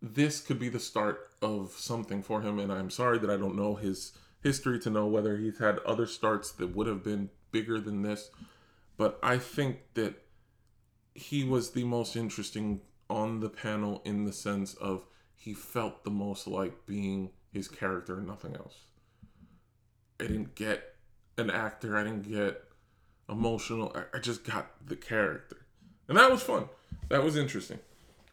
this 0.02 0.42
could 0.42 0.60
be 0.60 0.70
the 0.70 0.80
start 0.80 1.30
of 1.42 1.72
something 1.72 2.22
for 2.22 2.42
him. 2.42 2.60
And 2.60 2.72
I'm 2.72 2.90
sorry 2.90 3.20
that 3.20 3.30
I 3.30 3.38
don't 3.38 3.56
know 3.56 3.76
his 3.76 4.14
history 4.42 4.80
to 4.80 4.90
know 4.90 5.08
whether 5.08 5.38
he's 5.38 5.60
had 5.60 5.80
other 5.80 6.06
starts 6.06 6.52
that 6.54 6.76
would 6.76 6.88
have 6.88 7.04
been 7.04 7.30
bigger 7.52 7.80
than 7.80 8.02
this. 8.02 8.30
But 8.98 9.18
I 9.24 9.38
think 9.38 9.80
that 9.94 10.22
he 11.16 11.44
was 11.44 11.72
the 11.72 11.84
most 11.84 12.16
interesting 12.16 12.82
on 13.10 13.40
the 13.40 13.50
panel 13.50 14.02
in 14.06 14.26
the 14.26 14.34
sense 14.34 14.74
of 14.76 15.06
he 15.36 15.54
felt 15.54 16.04
the 16.04 16.10
most 16.10 16.48
like 16.48 16.86
being 16.86 17.32
his 17.52 17.68
character 17.68 18.18
and 18.18 18.28
nothing 18.28 18.56
else. 18.56 18.76
I 20.20 20.24
didn't 20.24 20.56
get 20.56 20.96
an 21.38 21.50
actor. 21.50 21.98
I 21.98 22.04
didn't 22.04 22.30
get 22.30 22.64
emotional. 23.30 23.96
I, 23.96 24.18
I 24.18 24.20
just 24.20 24.44
got 24.44 24.72
the 24.86 24.96
character. 24.96 25.58
And 26.08 26.18
that 26.18 26.32
was 26.32 26.44
fun. 26.44 26.70
That 27.10 27.24
was 27.24 27.36
interesting. 27.36 27.80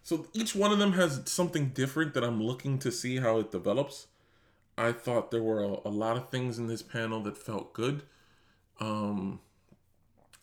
So 0.03 0.27
each 0.33 0.55
one 0.55 0.73
of 0.73 0.79
them 0.79 0.93
has 0.93 1.23
something 1.27 1.69
different 1.69 2.15
that 2.15 2.25
I'm 2.25 2.43
looking 2.43 2.79
to 2.81 2.91
see 2.91 3.19
how 3.19 3.39
it 3.39 3.51
develops. 3.51 4.07
I 4.77 4.93
thought 4.93 5.31
there 5.31 5.43
were 5.43 5.63
a, 5.63 5.77
a 5.85 5.91
lot 5.91 6.17
of 6.17 6.31
things 6.31 6.59
in 6.59 6.67
this 6.67 6.83
panel 6.83 7.21
that 7.23 7.37
felt 7.37 7.73
good. 7.73 8.03
Um, 8.81 9.41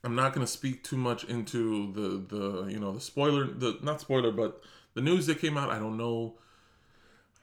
I'm 0.04 0.16
not 0.16 0.34
going 0.34 0.46
to 0.46 0.52
speak 0.52 0.84
too 0.84 0.98
much 0.98 1.24
into 1.24 1.92
the 1.92 2.36
the 2.36 2.68
you 2.68 2.80
know 2.80 2.94
the 2.94 3.02
spoiler 3.02 3.48
the 3.48 3.80
not 3.82 4.00
spoiler 4.00 4.32
but 4.32 4.62
the 4.94 5.02
news 5.02 5.26
that 5.26 5.42
came 5.42 5.58
out. 5.58 5.72
I 5.72 5.80
don't 5.80 5.98
know 5.98 6.36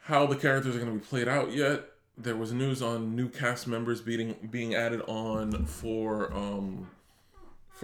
how 0.03 0.25
the 0.27 0.37
characters 0.37 0.77
are 0.77 0.79
going 0.79 0.93
to 0.93 0.99
be 0.99 1.05
played 1.05 1.27
out 1.27 1.53
yet 1.53 1.85
there 2.17 2.37
was 2.37 2.53
news 2.53 2.81
on 2.81 3.17
new 3.17 3.29
cast 3.29 3.67
members 3.67 4.01
being 4.01 4.37
being 4.51 4.75
added 4.75 5.01
on 5.07 5.67
for 5.67 6.33
um 6.33 6.89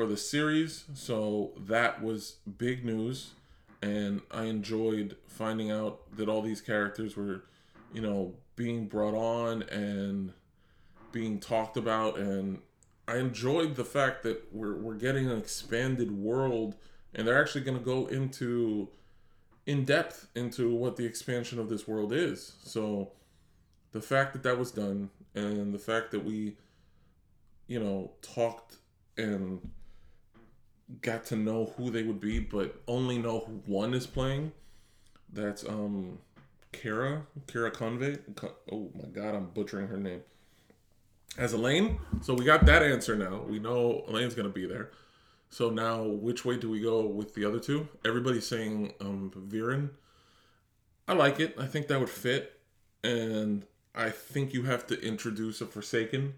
for 0.01 0.07
the 0.07 0.17
series 0.17 0.85
so 0.95 1.51
that 1.59 2.03
was 2.03 2.37
big 2.57 2.87
news 2.87 3.33
and 3.83 4.23
i 4.31 4.45
enjoyed 4.45 5.15
finding 5.27 5.71
out 5.71 6.01
that 6.17 6.27
all 6.27 6.41
these 6.41 6.63
characters 6.63 7.19
were 7.19 7.45
you 7.93 8.01
know 8.01 8.33
being 8.57 8.87
brought 8.87 9.13
on 9.13 9.63
and 9.65 10.33
being 11.13 11.39
talked 11.39 11.77
about 11.77 12.19
and 12.19 12.61
i 13.07 13.19
enjoyed 13.19 13.77
the 13.77 13.85
fact 13.85 14.23
that 14.23 14.43
we're, 14.53 14.75
we're 14.77 14.95
getting 14.95 15.31
an 15.31 15.37
expanded 15.37 16.11
world 16.11 16.77
and 17.15 17.29
they're 17.29 17.39
actually 17.39 17.61
going 17.61 17.77
to 17.77 17.85
go 17.85 18.07
into 18.07 18.89
in 19.67 19.85
depth 19.85 20.29
into 20.35 20.75
what 20.75 20.97
the 20.97 21.05
expansion 21.05 21.59
of 21.59 21.69
this 21.69 21.87
world 21.87 22.13
is. 22.13 22.55
So 22.65 23.13
the 23.93 24.01
fact 24.01 24.33
that 24.33 24.43
that 24.45 24.59
was 24.59 24.71
done 24.71 25.11
and 25.35 25.75
the 25.75 25.79
fact 25.79 26.11
that 26.13 26.25
we 26.25 26.57
you 27.67 27.79
know 27.79 28.13
talked 28.23 28.77
and 29.17 29.61
got 31.03 31.24
to 31.26 31.37
know 31.37 31.72
who 31.76 31.90
they 31.90 32.03
would 32.03 32.20
be 32.20 32.40
but 32.40 32.81
only 32.88 33.18
know 33.18 33.40
who 33.40 33.62
one 33.66 33.94
is 33.94 34.07
playing. 34.07 34.53
That's 35.33 35.64
um 35.64 36.18
Kara 36.72 37.26
Kara 37.46 37.70
Convey. 37.70 38.18
Oh 38.70 38.90
my 38.94 39.09
god 39.09 39.35
I'm 39.35 39.46
butchering 39.46 39.88
her 39.88 39.98
name. 39.98 40.22
As 41.38 41.55
Elayne 41.55 41.98
so 42.20 42.35
we 42.35 42.44
got 42.44 42.66
that 42.66 42.83
answer 42.83 43.16
now. 43.16 43.42
We 43.48 43.59
know 43.59 44.05
Elayne's 44.09 44.35
gonna 44.35 44.48
be 44.48 44.66
there. 44.66 44.90
So 45.48 45.70
now 45.70 46.03
which 46.05 46.44
way 46.44 46.57
do 46.57 46.70
we 46.70 46.81
go 46.81 47.07
with 47.07 47.35
the 47.35 47.44
other 47.44 47.61
two? 47.61 47.88
Everybody's 48.05 48.46
saying 48.46 48.94
um 49.00 49.33
Viren. 49.48 49.90
I 51.07 51.14
like 51.14 51.40
it. 51.40 51.57
I 51.59 51.66
think 51.66 51.88
that 51.88 51.98
would 51.98 52.11
fit. 52.11 52.61
And 53.03 53.64
I 53.94 54.11
think 54.11 54.53
you 54.55 54.64
have 54.64 54.87
to 54.88 55.00
introduce 55.00 55.61
a 55.61 55.66
Forsaken. 55.66 56.35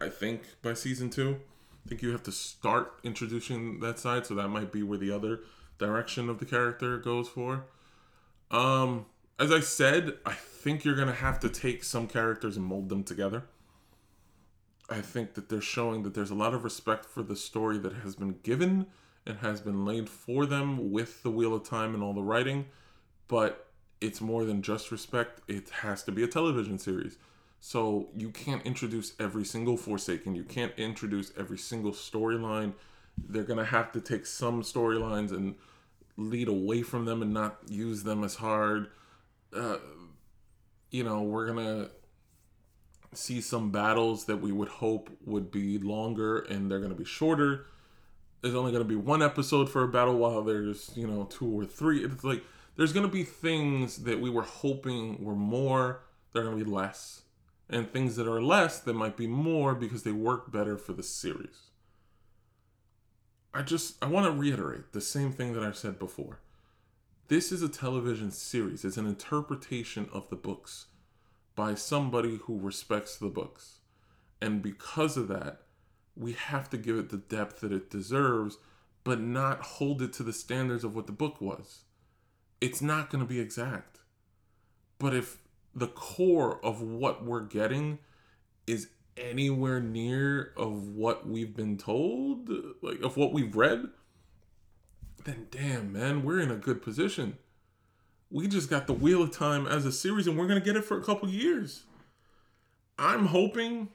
I 0.00 0.08
think 0.08 0.42
by 0.62 0.74
season 0.74 1.10
two, 1.10 1.40
I 1.88 1.90
think 1.90 2.02
you 2.02 2.10
have 2.10 2.24
to 2.24 2.32
start 2.32 3.00
introducing 3.02 3.80
that 3.80 3.98
side, 3.98 4.26
so 4.26 4.34
that 4.34 4.48
might 4.48 4.70
be 4.70 4.82
where 4.82 4.98
the 4.98 5.10
other 5.10 5.40
direction 5.78 6.28
of 6.28 6.38
the 6.38 6.44
character 6.44 6.98
goes 6.98 7.30
for. 7.30 7.64
Um, 8.50 9.06
as 9.38 9.50
I 9.50 9.60
said, 9.60 10.18
I 10.26 10.34
think 10.34 10.84
you're 10.84 10.96
gonna 10.96 11.14
have 11.14 11.40
to 11.40 11.48
take 11.48 11.82
some 11.82 12.06
characters 12.06 12.58
and 12.58 12.66
mold 12.66 12.90
them 12.90 13.04
together. 13.04 13.44
I 14.90 15.00
think 15.00 15.32
that 15.32 15.48
they're 15.48 15.62
showing 15.62 16.02
that 16.02 16.12
there's 16.12 16.30
a 16.30 16.34
lot 16.34 16.52
of 16.52 16.62
respect 16.62 17.06
for 17.06 17.22
the 17.22 17.36
story 17.36 17.78
that 17.78 17.94
has 17.94 18.14
been 18.14 18.36
given 18.42 18.88
and 19.24 19.38
has 19.38 19.62
been 19.62 19.86
laid 19.86 20.10
for 20.10 20.44
them 20.44 20.92
with 20.92 21.22
the 21.22 21.30
Wheel 21.30 21.54
of 21.54 21.66
Time 21.66 21.94
and 21.94 22.02
all 22.02 22.12
the 22.12 22.20
writing, 22.20 22.66
but 23.28 23.70
it's 24.02 24.20
more 24.20 24.44
than 24.44 24.60
just 24.60 24.90
respect. 24.90 25.40
It 25.48 25.70
has 25.70 26.02
to 26.02 26.12
be 26.12 26.22
a 26.22 26.28
television 26.28 26.78
series. 26.78 27.16
So 27.60 28.08
you 28.14 28.30
can't 28.30 28.64
introduce 28.64 29.14
every 29.18 29.44
single 29.44 29.76
Forsaken. 29.76 30.34
You 30.34 30.44
can't 30.44 30.72
introduce 30.76 31.32
every 31.36 31.58
single 31.58 31.92
storyline. 31.92 32.74
They're 33.16 33.44
gonna 33.44 33.64
have 33.64 33.92
to 33.92 34.00
take 34.00 34.26
some 34.26 34.62
storylines 34.62 35.32
and 35.32 35.56
lead 36.16 36.48
away 36.48 36.82
from 36.82 37.04
them 37.04 37.22
and 37.22 37.32
not 37.32 37.58
use 37.68 38.02
them 38.04 38.24
as 38.24 38.36
hard. 38.36 38.88
Uh, 39.54 39.78
you 40.90 41.02
know, 41.02 41.22
we're 41.22 41.46
gonna 41.46 41.90
see 43.14 43.40
some 43.40 43.70
battles 43.70 44.26
that 44.26 44.36
we 44.36 44.52
would 44.52 44.68
hope 44.68 45.10
would 45.24 45.50
be 45.50 45.78
longer 45.78 46.40
and 46.40 46.70
they're 46.70 46.78
to 46.90 46.96
be 46.96 47.04
shorter. 47.04 47.66
There's 48.42 48.54
only 48.54 48.70
to 48.84 48.88
be 48.88 48.96
one 48.96 49.22
episode 49.22 49.68
for 49.68 49.82
a 49.82 49.88
battle 49.88 50.16
while 50.16 50.42
there's, 50.42 50.90
you 50.94 51.06
know, 51.06 51.24
two 51.24 51.58
or 51.58 51.64
three. 51.64 52.04
It's 52.04 52.22
like 52.22 52.44
there's 52.76 52.92
to 53.06 53.12
be 53.12 53.24
things 53.24 54.04
that 54.04 54.20
we 54.20 54.30
were 54.30 54.42
hoping 54.42 55.24
were 55.24 55.34
more, 55.34 56.02
they're 56.32 56.44
to 56.56 56.64
be 56.64 56.70
less. 56.70 57.22
And 57.70 57.92
things 57.92 58.16
that 58.16 58.26
are 58.26 58.40
less 58.40 58.80
that 58.80 58.94
might 58.94 59.16
be 59.16 59.26
more 59.26 59.74
because 59.74 60.02
they 60.02 60.12
work 60.12 60.50
better 60.50 60.78
for 60.78 60.94
the 60.94 61.02
series. 61.02 61.68
I 63.52 63.62
just 63.62 64.02
I 64.02 64.06
want 64.06 64.26
to 64.26 64.32
reiterate 64.32 64.92
the 64.92 65.00
same 65.00 65.32
thing 65.32 65.52
that 65.52 65.62
I've 65.62 65.76
said 65.76 65.98
before. 65.98 66.40
This 67.28 67.52
is 67.52 67.62
a 67.62 67.68
television 67.68 68.30
series. 68.30 68.84
It's 68.84 68.96
an 68.96 69.06
interpretation 69.06 70.08
of 70.12 70.30
the 70.30 70.36
books 70.36 70.86
by 71.54 71.74
somebody 71.74 72.38
who 72.44 72.58
respects 72.58 73.16
the 73.16 73.26
books. 73.26 73.80
And 74.40 74.62
because 74.62 75.16
of 75.16 75.28
that, 75.28 75.62
we 76.16 76.32
have 76.32 76.70
to 76.70 76.78
give 76.78 76.96
it 76.96 77.10
the 77.10 77.16
depth 77.16 77.60
that 77.60 77.72
it 77.72 77.90
deserves, 77.90 78.58
but 79.04 79.20
not 79.20 79.60
hold 79.60 80.00
it 80.00 80.12
to 80.14 80.22
the 80.22 80.32
standards 80.32 80.84
of 80.84 80.94
what 80.94 81.06
the 81.06 81.12
book 81.12 81.40
was. 81.40 81.80
It's 82.60 82.80
not 82.80 83.10
going 83.10 83.22
to 83.22 83.28
be 83.28 83.40
exact. 83.40 83.98
But 84.98 85.14
if 85.14 85.38
the 85.78 85.88
core 85.88 86.64
of 86.64 86.82
what 86.82 87.24
we're 87.24 87.44
getting 87.44 87.98
is 88.66 88.88
anywhere 89.16 89.80
near 89.80 90.52
of 90.56 90.88
what 90.88 91.26
we've 91.26 91.54
been 91.54 91.76
told, 91.76 92.50
like 92.82 93.00
of 93.02 93.16
what 93.16 93.32
we've 93.32 93.56
read, 93.56 93.86
then 95.24 95.46
damn, 95.50 95.92
man, 95.92 96.22
we're 96.22 96.40
in 96.40 96.50
a 96.50 96.56
good 96.56 96.82
position 96.82 97.38
we 98.30 98.46
just 98.46 98.68
got 98.68 98.86
the 98.86 98.92
Wheel 98.92 99.22
of 99.22 99.30
Time 99.30 99.66
as 99.66 99.86
a 99.86 99.92
series, 99.92 100.26
and 100.26 100.38
we're 100.38 100.46
gonna 100.46 100.60
get 100.60 100.76
it 100.76 100.84
for 100.84 100.98
a 100.98 101.02
couple 101.02 101.28
years. 101.28 101.84
I'm 102.98 103.26
hoping, 103.26 103.88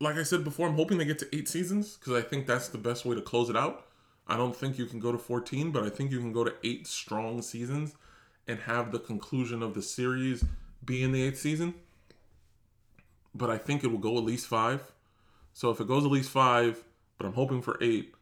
like 0.00 0.16
I 0.16 0.22
said 0.22 0.42
before, 0.42 0.68
I'm 0.68 0.74
hoping 0.74 0.98
they 0.98 1.04
get 1.04 1.18
to 1.20 1.36
eight 1.36 1.48
seasons 1.48 1.96
because 1.96 2.14
I 2.14 2.22
think 2.22 2.46
that's 2.46 2.68
the 2.68 2.78
best 2.78 3.04
way 3.04 3.14
to 3.14 3.22
close 3.22 3.50
it 3.50 3.56
out. 3.56 3.86
I 4.26 4.36
don't 4.36 4.56
think 4.56 4.78
you 4.78 4.86
can 4.86 5.00
go 5.00 5.12
to 5.12 5.18
14, 5.18 5.70
but 5.70 5.84
I 5.84 5.90
think 5.90 6.10
you 6.10 6.18
can 6.18 6.32
go 6.32 6.44
to 6.44 6.54
eight 6.64 6.86
strong 6.86 7.40
seasons 7.40 7.94
and 8.48 8.60
have 8.60 8.90
the 8.90 8.98
conclusion 8.98 9.62
of 9.62 9.74
the 9.74 9.82
series 9.82 10.44
be 10.84 11.02
in 11.02 11.12
the 11.12 11.22
eighth 11.22 11.38
season. 11.38 11.74
But 13.34 13.50
I 13.50 13.58
think 13.58 13.84
it 13.84 13.88
will 13.88 13.98
go 13.98 14.16
at 14.16 14.24
least 14.24 14.46
five. 14.46 14.90
So 15.52 15.70
if 15.70 15.80
it 15.80 15.86
goes 15.86 16.04
at 16.04 16.10
least 16.10 16.30
five, 16.30 16.82
but 17.18 17.26
I'm 17.26 17.34
hoping 17.34 17.62
for 17.62 17.76
eight, 17.80 18.14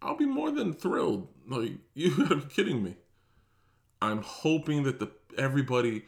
I'll 0.00 0.16
be 0.16 0.26
more 0.26 0.50
than 0.50 0.72
thrilled. 0.72 1.28
Like, 1.46 1.72
you 1.94 2.16
gotta 2.16 2.36
be 2.36 2.46
kidding 2.46 2.82
me. 2.82 2.96
I'm 4.00 4.22
hoping 4.22 4.82
that 4.84 4.98
the 4.98 5.10
everybody 5.38 6.06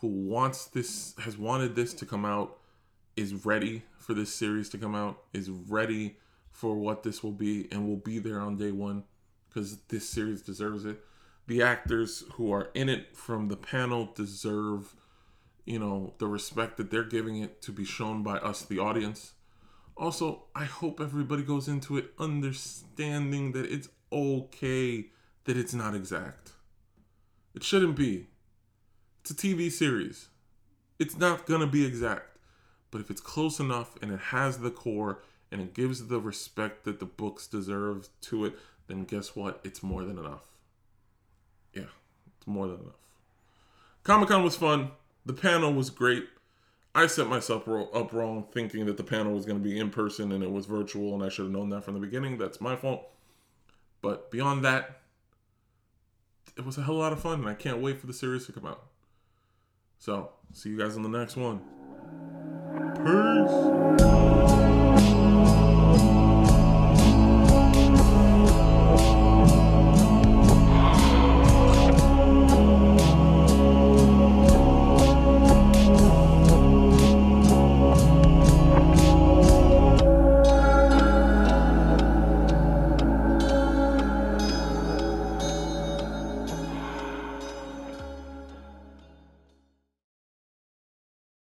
who 0.00 0.08
wants 0.08 0.66
this 0.66 1.14
has 1.18 1.36
wanted 1.36 1.74
this 1.74 1.92
to 1.94 2.06
come 2.06 2.24
out 2.24 2.58
is 3.16 3.44
ready 3.44 3.82
for 3.98 4.14
this 4.14 4.32
series 4.32 4.68
to 4.70 4.78
come 4.78 4.94
out, 4.94 5.22
is 5.32 5.50
ready 5.50 6.16
for 6.52 6.76
what 6.76 7.02
this 7.02 7.22
will 7.22 7.32
be, 7.32 7.68
and 7.72 7.86
will 7.86 7.96
be 7.96 8.18
there 8.18 8.40
on 8.40 8.56
day 8.56 8.70
one 8.70 9.04
because 9.48 9.78
this 9.88 10.08
series 10.08 10.42
deserves 10.42 10.84
it. 10.84 11.00
The 11.48 11.62
actors 11.62 12.24
who 12.34 12.52
are 12.52 12.68
in 12.74 12.90
it 12.90 13.16
from 13.16 13.48
the 13.48 13.56
panel 13.56 14.10
deserve, 14.14 14.94
you 15.64 15.78
know, 15.78 16.12
the 16.18 16.26
respect 16.26 16.76
that 16.76 16.90
they're 16.90 17.02
giving 17.02 17.38
it 17.38 17.62
to 17.62 17.72
be 17.72 17.86
shown 17.86 18.22
by 18.22 18.36
us, 18.36 18.60
the 18.62 18.78
audience. 18.78 19.32
Also, 19.96 20.44
I 20.54 20.66
hope 20.66 21.00
everybody 21.00 21.42
goes 21.42 21.66
into 21.66 21.96
it 21.96 22.12
understanding 22.18 23.52
that 23.52 23.64
it's 23.64 23.88
okay 24.12 25.06
that 25.44 25.56
it's 25.56 25.72
not 25.72 25.94
exact. 25.94 26.52
It 27.54 27.64
shouldn't 27.64 27.96
be. 27.96 28.26
It's 29.22 29.30
a 29.30 29.34
TV 29.34 29.72
series. 29.72 30.28
It's 30.98 31.16
not 31.16 31.46
going 31.46 31.62
to 31.62 31.66
be 31.66 31.86
exact. 31.86 32.36
But 32.90 33.00
if 33.00 33.10
it's 33.10 33.22
close 33.22 33.58
enough 33.58 33.96
and 34.02 34.12
it 34.12 34.20
has 34.20 34.58
the 34.58 34.70
core 34.70 35.22
and 35.50 35.62
it 35.62 35.72
gives 35.72 36.08
the 36.08 36.20
respect 36.20 36.84
that 36.84 37.00
the 37.00 37.06
books 37.06 37.46
deserve 37.46 38.10
to 38.20 38.44
it, 38.44 38.58
then 38.86 39.04
guess 39.04 39.34
what? 39.34 39.60
It's 39.64 39.82
more 39.82 40.04
than 40.04 40.18
enough. 40.18 40.42
More 42.48 42.66
than 42.66 42.80
enough. 42.80 42.94
Comic 44.04 44.30
Con 44.30 44.42
was 44.42 44.56
fun. 44.56 44.92
The 45.26 45.34
panel 45.34 45.74
was 45.74 45.90
great. 45.90 46.26
I 46.94 47.06
set 47.06 47.28
myself 47.28 47.68
up 47.68 48.12
wrong 48.12 48.46
thinking 48.50 48.86
that 48.86 48.96
the 48.96 49.04
panel 49.04 49.34
was 49.34 49.44
going 49.44 49.58
to 49.58 49.62
be 49.62 49.78
in 49.78 49.90
person 49.90 50.32
and 50.32 50.42
it 50.42 50.50
was 50.50 50.64
virtual, 50.64 51.14
and 51.14 51.22
I 51.22 51.28
should 51.28 51.44
have 51.44 51.52
known 51.52 51.68
that 51.68 51.84
from 51.84 51.92
the 51.94 52.00
beginning. 52.00 52.38
That's 52.38 52.60
my 52.60 52.74
fault. 52.74 53.06
But 54.00 54.30
beyond 54.30 54.64
that, 54.64 55.02
it 56.56 56.64
was 56.64 56.78
a 56.78 56.82
hell 56.82 56.94
of 56.94 57.00
a 57.00 57.02
lot 57.02 57.12
of 57.12 57.20
fun, 57.20 57.40
and 57.40 57.48
I 57.48 57.54
can't 57.54 57.82
wait 57.82 58.00
for 58.00 58.06
the 58.06 58.14
series 58.14 58.46
to 58.46 58.52
come 58.52 58.66
out. 58.66 58.82
So, 59.98 60.30
see 60.54 60.70
you 60.70 60.78
guys 60.78 60.96
on 60.96 61.02
the 61.02 61.08
next 61.08 61.36
one. 61.36 61.60
Peace. 63.04 64.57